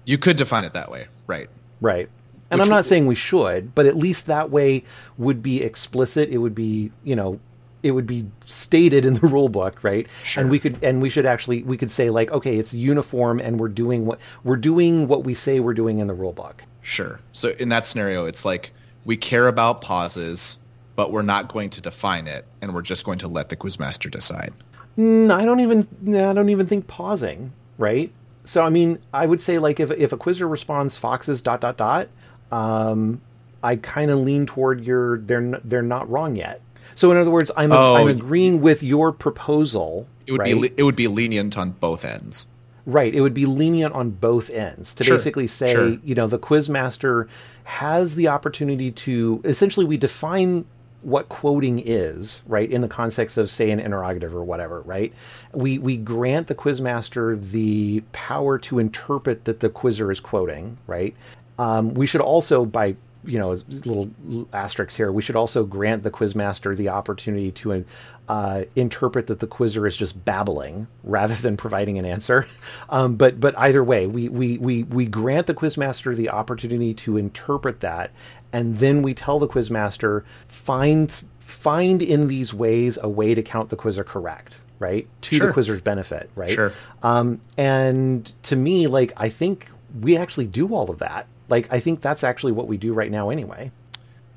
[0.05, 1.49] You could define it that way, right?
[1.81, 2.09] Right.
[2.51, 4.85] And Which I'm not saying we should, but at least that way
[5.19, 6.31] would be explicit.
[6.31, 7.41] It would be, you know,
[7.83, 10.07] it would be stated in the rule book, right?
[10.25, 10.43] Sure.
[10.43, 13.61] And we could and we should actually we could say like, okay, it's uniform and
[13.61, 16.63] we're doing what we're doing what we say we're doing in the rule book.
[16.89, 17.21] Sure.
[17.33, 18.73] So in that scenario, it's like
[19.05, 20.57] we care about pauses,
[20.97, 24.11] but we're not going to define it, and we're just going to let the quizmaster
[24.11, 24.55] decide.
[24.97, 25.87] Mm, I don't even.
[26.17, 27.53] I don't even think pausing.
[27.77, 28.11] Right.
[28.45, 31.77] So I mean, I would say like if if a quizzer responds foxes dot dot
[31.77, 32.09] dot,
[32.51, 33.21] um,
[33.63, 36.63] I kind of lean toward your they're they're not wrong yet.
[36.95, 40.09] So in other words, I'm oh, I'm agreeing with your proposal.
[40.27, 40.59] It would right?
[40.59, 42.47] be it would be lenient on both ends.
[42.89, 43.15] Right.
[43.15, 45.17] It would be lenient on both ends to sure.
[45.17, 45.89] basically say, sure.
[46.03, 47.29] you know, the quizmaster
[47.65, 50.65] has the opportunity to essentially we define
[51.03, 55.13] what quoting is, right, in the context of say an interrogative or whatever, right?
[55.53, 61.15] We we grant the quizmaster the power to interpret that the quizzer is quoting, right?
[61.59, 62.97] Um, we should also, by
[63.29, 64.11] you know, little
[64.53, 67.85] asterisks here, we should also grant the quizmaster the opportunity to
[68.29, 72.47] uh, interpret that the quizzer is just babbling rather than providing an answer.
[72.91, 77.19] Um, but but either way, we, we we we grant the quizmaster the opportunity to
[77.19, 78.13] interpret that,
[78.53, 83.69] and then we tell the quizmaster find find in these ways a way to count
[83.69, 85.47] the quizzer correct right to sure.
[85.47, 86.73] the quizzer's benefit right sure.
[87.03, 89.71] um, and to me like i think
[90.01, 93.11] we actually do all of that like I think that's actually what we do right
[93.11, 93.71] now anyway.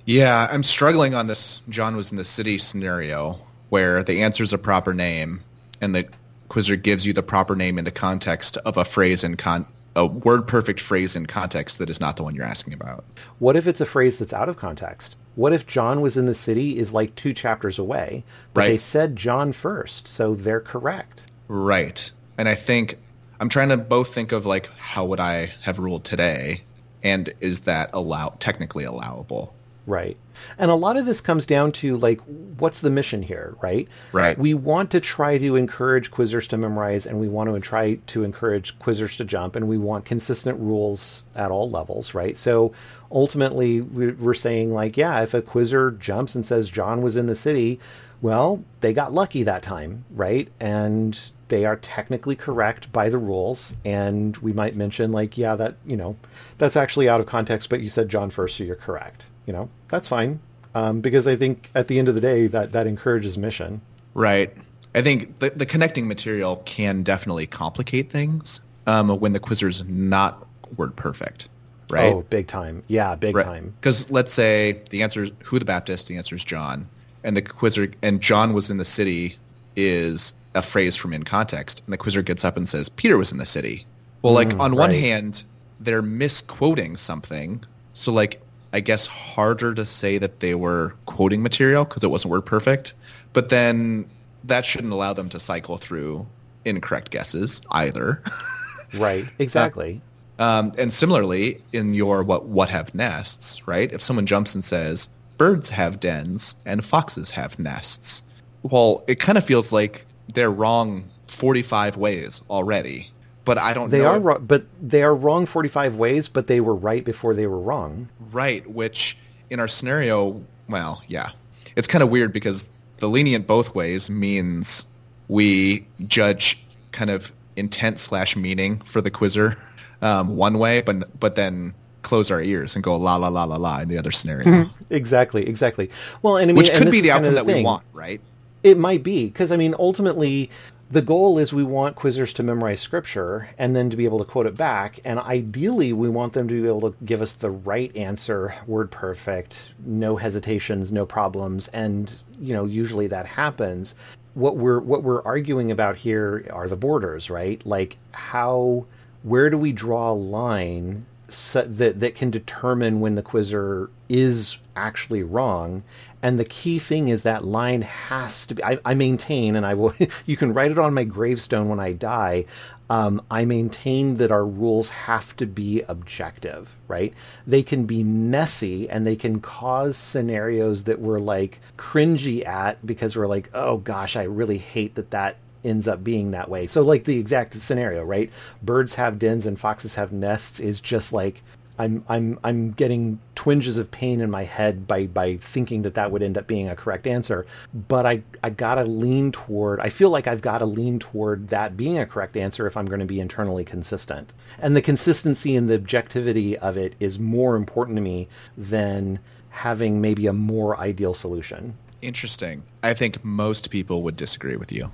[0.05, 3.39] Yeah, I'm struggling on this John was in the city scenario
[3.70, 5.41] where the answer is a proper name
[5.80, 6.07] and the
[6.49, 10.05] quizzer gives you the proper name in the context of a phrase in con a
[10.05, 13.03] word perfect phrase in context that is not the one you're asking about.
[13.39, 15.18] What if it's a phrase that's out of context?
[15.36, 18.68] What if John was in the city is like two chapters away, but right.
[18.70, 21.32] they said John first, so they're correct.
[21.47, 22.12] Right.
[22.38, 22.97] And I think
[23.39, 26.64] I'm trying to both think of like how would I have ruled today
[27.03, 29.53] and is that allow technically allowable?
[29.87, 30.15] Right.
[30.57, 32.19] And a lot of this comes down to like
[32.57, 33.87] what's the mission here, right?
[34.13, 34.37] Right.
[34.37, 38.23] We want to try to encourage quizzers to memorize and we want to try to
[38.23, 42.37] encourage quizzers to jump and we want consistent rules at all levels, right?
[42.37, 42.73] So
[43.11, 47.35] ultimately we're saying like, yeah, if a quizzer jumps and says John was in the
[47.35, 47.79] city,
[48.21, 50.47] well, they got lucky that time, right?
[50.59, 51.19] And
[51.51, 53.75] they are technically correct by the rules.
[53.83, 56.15] And we might mention, like, yeah, that, you know,
[56.57, 59.25] that's actually out of context, but you said John first, so you're correct.
[59.45, 60.39] You know, that's fine.
[60.73, 63.81] Um, because I think at the end of the day, that, that encourages mission.
[64.13, 64.55] Right.
[64.95, 70.47] I think the, the connecting material can definitely complicate things um, when the quizzer's not
[70.77, 71.49] word perfect.
[71.89, 72.13] Right?
[72.13, 72.83] Oh, big time.
[72.87, 73.45] Yeah, big right.
[73.45, 73.73] time.
[73.81, 76.87] Because let's say the answer is who the Baptist, the answer is John
[77.25, 79.37] and the quizzer and John was in the city
[79.75, 83.31] is a phrase from in context, and the quizzer gets up and says Peter was
[83.31, 83.85] in the city.
[84.21, 84.79] Well, like mm, on right.
[84.79, 85.43] one hand,
[85.79, 88.41] they're misquoting something, so like
[88.73, 92.93] I guess harder to say that they were quoting material because it wasn't word perfect,
[93.33, 94.09] but then
[94.43, 96.25] that shouldn't allow them to cycle through
[96.65, 98.21] incorrect guesses either.
[98.93, 99.27] right.
[99.39, 100.01] Exactly.
[100.39, 103.91] Um, and similarly, in your what what have nests, right?
[103.91, 108.23] If someone jumps and says birds have dens and foxes have nests.
[108.63, 113.09] Well, it kind of feels like they're wrong 45 ways already.
[113.43, 114.05] But I don't They know.
[114.05, 117.59] are wrong, but they are wrong 45 ways, but they were right before they were
[117.59, 118.07] wrong.
[118.32, 119.17] Right, which
[119.49, 121.29] in our scenario, well, yeah.
[121.75, 124.86] It's kind of weird because the lenient both ways means
[125.27, 126.61] we judge
[126.91, 129.57] kind of intent slash meaning for the quizzer
[130.03, 131.73] um, one way, but but then
[132.03, 135.47] close our ears and go la la la la la in the other scenario, Exactly,
[135.47, 135.89] exactly.
[136.21, 138.21] Well, and I mean, which could be the kind of outcome that we want, right?
[138.64, 140.49] It might be because I mean, ultimately,
[140.91, 144.26] the goal is we want quizzers to memorize scripture and then to be able to
[144.26, 147.49] quote it back, and ideally, we want them to be able to give us the
[147.49, 153.95] right answer, word perfect, no hesitations, no problems, and you know, usually that happens.
[154.34, 157.66] What we're what we're arguing about here are the borders, right?
[157.66, 158.86] Like how
[159.24, 165.23] where do we draw a line that that can determine when the quizzer is actually
[165.23, 165.84] wrong.
[166.23, 169.73] And the key thing is that line has to be i, I maintain and i
[169.73, 169.93] will
[170.27, 172.45] you can write it on my gravestone when i die
[172.91, 177.13] um, i maintain that our rules have to be objective right?
[177.47, 183.15] They can be messy and they can cause scenarios that we're like cringy at because
[183.15, 186.68] we're like oh gosh i really hate that that ends up being that way.
[186.68, 188.32] So like the exact scenario, right?
[188.62, 191.43] Birds have dens and foxes have nests is just like
[191.82, 196.12] I'm I'm I'm getting twinges of pain in my head by by thinking that that
[196.12, 197.45] would end up being a correct answer.
[197.88, 199.80] But I I gotta lean toward.
[199.80, 202.86] I feel like I've got to lean toward that being a correct answer if I'm
[202.86, 204.34] going to be internally consistent.
[204.59, 209.99] And the consistency and the objectivity of it is more important to me than having
[209.99, 211.76] maybe a more ideal solution.
[212.01, 212.64] Interesting.
[212.84, 214.91] I think most people would disagree with you.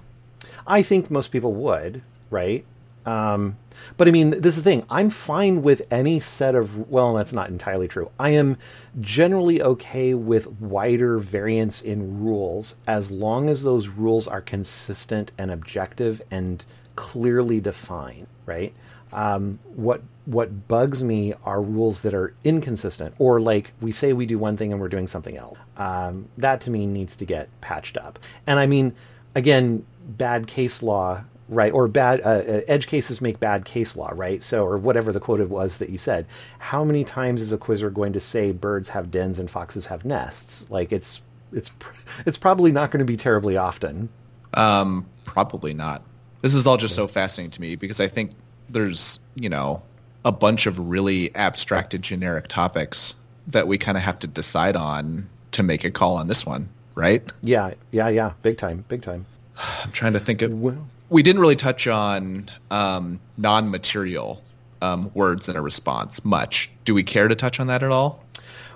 [0.67, 2.65] I think most people would, right?
[3.05, 3.57] Um,
[3.95, 4.85] but I mean, this is the thing.
[4.89, 6.89] I'm fine with any set of.
[6.89, 8.11] Well, that's not entirely true.
[8.19, 8.57] I am
[8.99, 15.51] generally okay with wider variance in rules as long as those rules are consistent and
[15.51, 16.65] objective and
[16.97, 18.73] clearly defined, right?
[19.13, 24.25] Um, what what bugs me are rules that are inconsistent or like we say we
[24.25, 25.57] do one thing and we're doing something else.
[25.77, 28.19] Um, that to me needs to get patched up.
[28.45, 28.93] And I mean,
[29.33, 31.71] again, bad case law, right?
[31.71, 34.41] Or bad uh, uh, edge cases make bad case law, right?
[34.41, 36.25] So, or whatever the quote was that you said.
[36.59, 40.05] How many times is a quizzer going to say birds have dens and foxes have
[40.05, 40.69] nests?
[40.69, 41.71] Like it's it's
[42.25, 44.09] it's probably not going to be terribly often.
[44.53, 46.01] Um, probably not.
[46.41, 48.31] This is all just so fascinating to me because I think
[48.69, 49.81] there's, you know,
[50.23, 53.15] a bunch of really abstracted generic topics
[53.47, 56.69] that we kind of have to decide on to make a call on this one,
[56.95, 57.23] right?
[57.41, 59.25] Yeah, yeah, yeah, big time, big time.
[59.83, 60.51] I'm trying to think of.
[60.59, 64.41] Well, We didn't really touch on um, non-material
[64.81, 66.69] um, words in a response much.
[66.85, 68.23] Do we care to touch on that at all?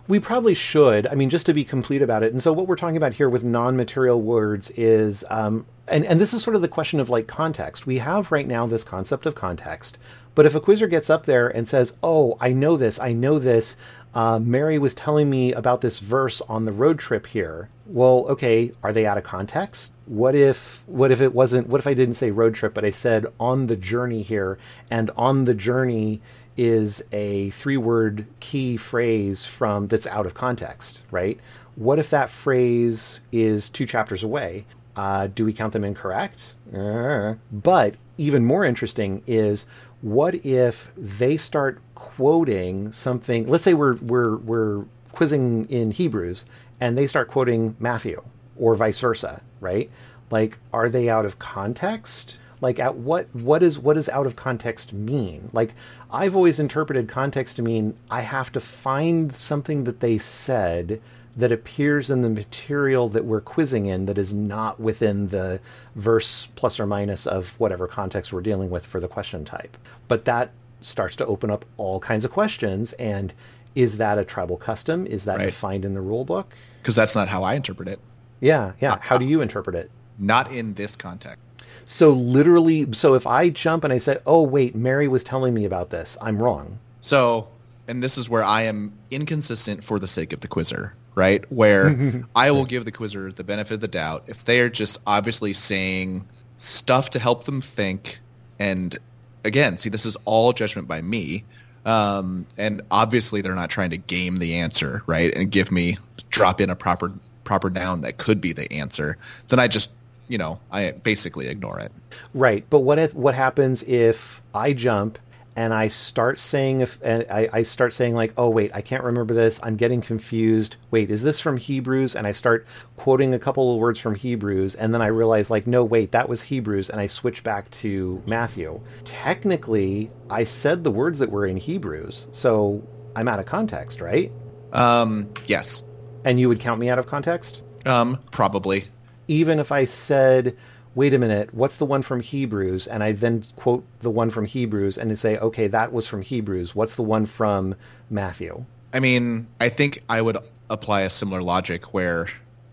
[0.07, 1.07] We probably should.
[1.07, 2.33] I mean, just to be complete about it.
[2.33, 6.33] And so, what we're talking about here with non-material words is, um, and and this
[6.33, 7.85] is sort of the question of like context.
[7.85, 9.97] We have right now this concept of context,
[10.33, 12.99] but if a quizzer gets up there and says, "Oh, I know this.
[12.99, 13.77] I know this,"
[14.15, 17.69] uh, Mary was telling me about this verse on the road trip here.
[17.85, 19.93] Well, okay, are they out of context?
[20.11, 21.69] What if what if it wasn't?
[21.69, 24.57] What if I didn't say road trip, but I said on the journey here,
[24.89, 26.19] and on the journey
[26.57, 31.39] is a three word key phrase from that's out of context, right?
[31.75, 34.65] What if that phrase is two chapters away?
[34.97, 36.55] Uh, do we count them incorrect?
[36.75, 39.65] Uh, but even more interesting is
[40.01, 43.47] what if they start quoting something?
[43.47, 44.83] Let's say we're we're we're
[45.13, 46.43] quizzing in Hebrews
[46.81, 48.21] and they start quoting Matthew
[48.57, 49.89] or vice versa, right?
[50.29, 52.37] Like, are they out of context?
[52.63, 55.73] like at what what is what does out of context mean like
[56.11, 61.01] i've always interpreted context to mean i have to find something that they said
[61.35, 65.59] that appears in the material that we're quizzing in that is not within the
[65.95, 69.75] verse plus or minus of whatever context we're dealing with for the question type
[70.07, 70.51] but that
[70.81, 73.33] starts to open up all kinds of questions and
[73.73, 75.45] is that a tribal custom is that Right.
[75.45, 76.53] defined in the rule book
[76.83, 77.99] Because that's not how I interpret it.
[78.41, 79.89] Yeah yeah how do you interpret it
[80.19, 81.41] Not in this context.
[81.85, 85.65] So literally, so if I jump and I say, "Oh wait, Mary was telling me
[85.65, 86.77] about this," I'm wrong.
[87.01, 87.47] So,
[87.87, 91.43] and this is where I am inconsistent for the sake of the quizzer, right?
[91.51, 94.99] Where I will give the quizzer the benefit of the doubt if they are just
[95.07, 96.23] obviously saying
[96.57, 98.19] stuff to help them think.
[98.59, 98.97] And
[99.43, 101.43] again, see, this is all judgment by me.
[101.85, 105.33] Um, and obviously they're not trying to game the answer, right?
[105.35, 105.97] And give me,
[106.29, 107.11] drop in a proper,
[107.51, 109.17] proper noun that could be the answer.
[109.49, 109.89] Then I just,
[110.29, 111.91] you know, I basically ignore it.
[112.33, 115.19] Right, but what if what happens if I jump
[115.57, 119.03] and I start saying if and I, I start saying like, oh wait, I can't
[119.03, 119.59] remember this.
[119.63, 120.77] I'm getting confused.
[120.91, 122.15] Wait, is this from Hebrews?
[122.15, 125.67] And I start quoting a couple of words from Hebrews, and then I realize like,
[125.67, 128.79] no, wait, that was Hebrews, and I switch back to Matthew.
[129.03, 132.81] Technically, I said the words that were in Hebrews, so
[133.13, 134.31] I'm out of context, right?
[134.71, 135.83] Um, yes.
[136.23, 137.61] And you would count me out of context?
[137.85, 138.87] Um, probably.
[139.27, 140.55] Even if I said
[140.95, 142.87] wait a minute, what's the one from Hebrews?
[142.87, 146.75] And I then quote the one from Hebrews and say, okay, that was from Hebrews.
[146.75, 147.75] What's the one from
[148.09, 148.65] Matthew?
[148.93, 150.37] I mean, I think I would
[150.69, 152.27] apply a similar logic where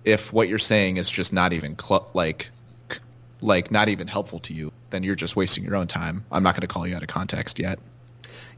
[0.05, 2.49] if what you're saying is just not even cl- like
[3.41, 6.25] like not even helpful to you, then you're just wasting your own time.
[6.33, 7.79] I'm not going to call you out of context yet.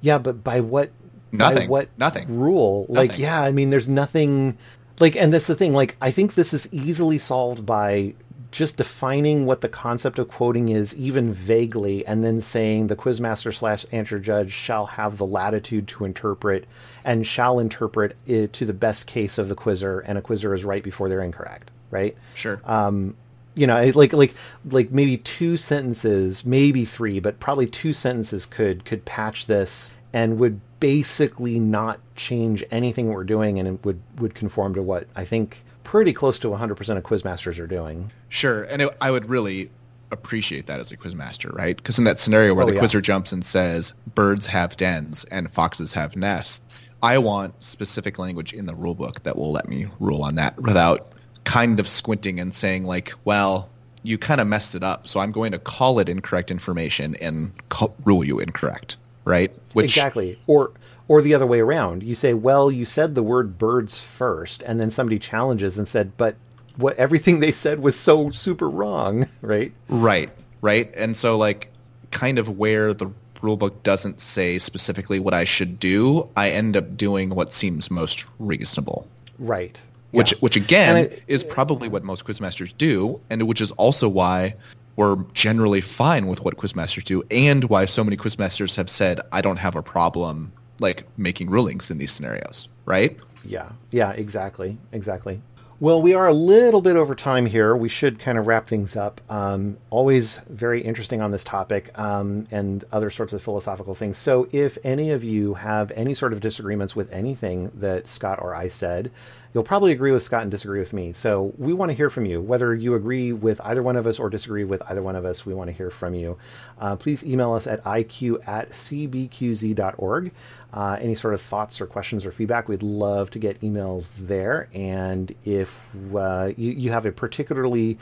[0.00, 0.90] Yeah, but by what
[1.32, 2.86] nothing by what nothing rule?
[2.88, 3.08] Nothing.
[3.10, 4.56] Like yeah, I mean there's nothing
[5.00, 8.14] like and that's the thing like I think this is easily solved by
[8.50, 13.54] just defining what the concept of quoting is even vaguely and then saying the quizmaster
[13.54, 16.66] slash answer judge shall have the latitude to interpret
[17.04, 20.64] and shall interpret it to the best case of the quizzer and a quizzer is
[20.64, 22.16] right before they're incorrect right?
[22.34, 22.60] Sure.
[22.64, 23.16] Um,
[23.54, 24.34] you know like like
[24.70, 30.38] like maybe two sentences maybe three but probably two sentences could could patch this and
[30.38, 35.24] would basically not change anything we're doing and it would would conform to what i
[35.24, 38.12] think pretty close to 100% of quizmasters are doing.
[38.28, 39.70] Sure, and it, I would really
[40.12, 41.76] appreciate that as a quizmaster, right?
[41.76, 42.78] Because in that scenario where oh, the yeah.
[42.78, 48.52] quizzer jumps and says birds have dens and foxes have nests, I want specific language
[48.52, 51.12] in the rulebook that will let me rule on that without
[51.42, 53.68] kind of squinting and saying like, well,
[54.04, 57.52] you kind of messed it up, so I'm going to call it incorrect information and
[57.68, 59.52] call, rule you incorrect, right?
[59.72, 60.70] Which exactly, or
[61.10, 62.04] or the other way around.
[62.04, 66.16] You say, well, you said the word birds first, and then somebody challenges and said,
[66.16, 66.36] but
[66.76, 69.72] what everything they said was so super wrong, right?
[69.88, 70.30] Right,
[70.60, 70.88] right.
[70.94, 71.72] And so, like,
[72.12, 73.10] kind of where the
[73.42, 78.24] rulebook doesn't say specifically what I should do, I end up doing what seems most
[78.38, 79.04] reasonable.
[79.40, 79.80] Right.
[80.12, 80.38] Which, yeah.
[80.38, 84.54] which again, I, is probably what most quizmasters do, and which is also why
[84.94, 89.40] we're generally fine with what quizmasters do, and why so many quizmasters have said, "I
[89.40, 93.16] don't have a problem like making rulings in these scenarios, right?
[93.44, 95.40] Yeah, yeah, exactly, exactly.
[95.80, 97.74] Well, we are a little bit over time here.
[97.74, 99.18] We should kind of wrap things up.
[99.30, 104.18] Um, always very interesting on this topic um, and other sorts of philosophical things.
[104.18, 108.54] So, if any of you have any sort of disagreements with anything that Scott or
[108.54, 109.10] I said,
[109.54, 111.14] you'll probably agree with Scott and disagree with me.
[111.14, 112.42] So, we want to hear from you.
[112.42, 115.46] Whether you agree with either one of us or disagree with either one of us,
[115.46, 116.36] we want to hear from you.
[116.78, 120.30] Uh, please email us at iq at cbqz.org
[120.72, 124.68] uh, any sort of thoughts or questions or feedback, we'd love to get emails there.
[124.72, 127.98] And if uh, you, you, have a particularly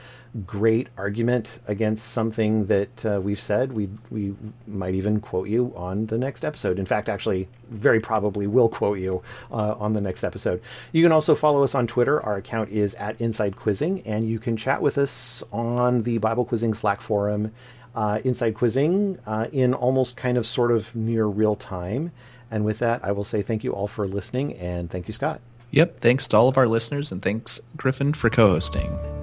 [0.46, 4.34] great argument against something that uh, we've said, we we
[4.66, 6.78] might even quote you on the next episode.
[6.78, 10.60] In fact, actually, very probably will quote you uh, on the next episode.
[10.92, 12.22] You can also follow us on Twitter.
[12.22, 16.44] Our account is at Inside Quizzing, and you can chat with us on the Bible
[16.44, 17.52] Quizzing Slack forum.
[17.94, 22.12] Uh, inside quizzing uh, in almost kind of sort of near real time.
[22.50, 25.40] And with that, I will say thank you all for listening and thank you, Scott.
[25.70, 26.00] Yep.
[26.00, 29.17] Thanks to all of our listeners and thanks, Gryphon, for co hosting.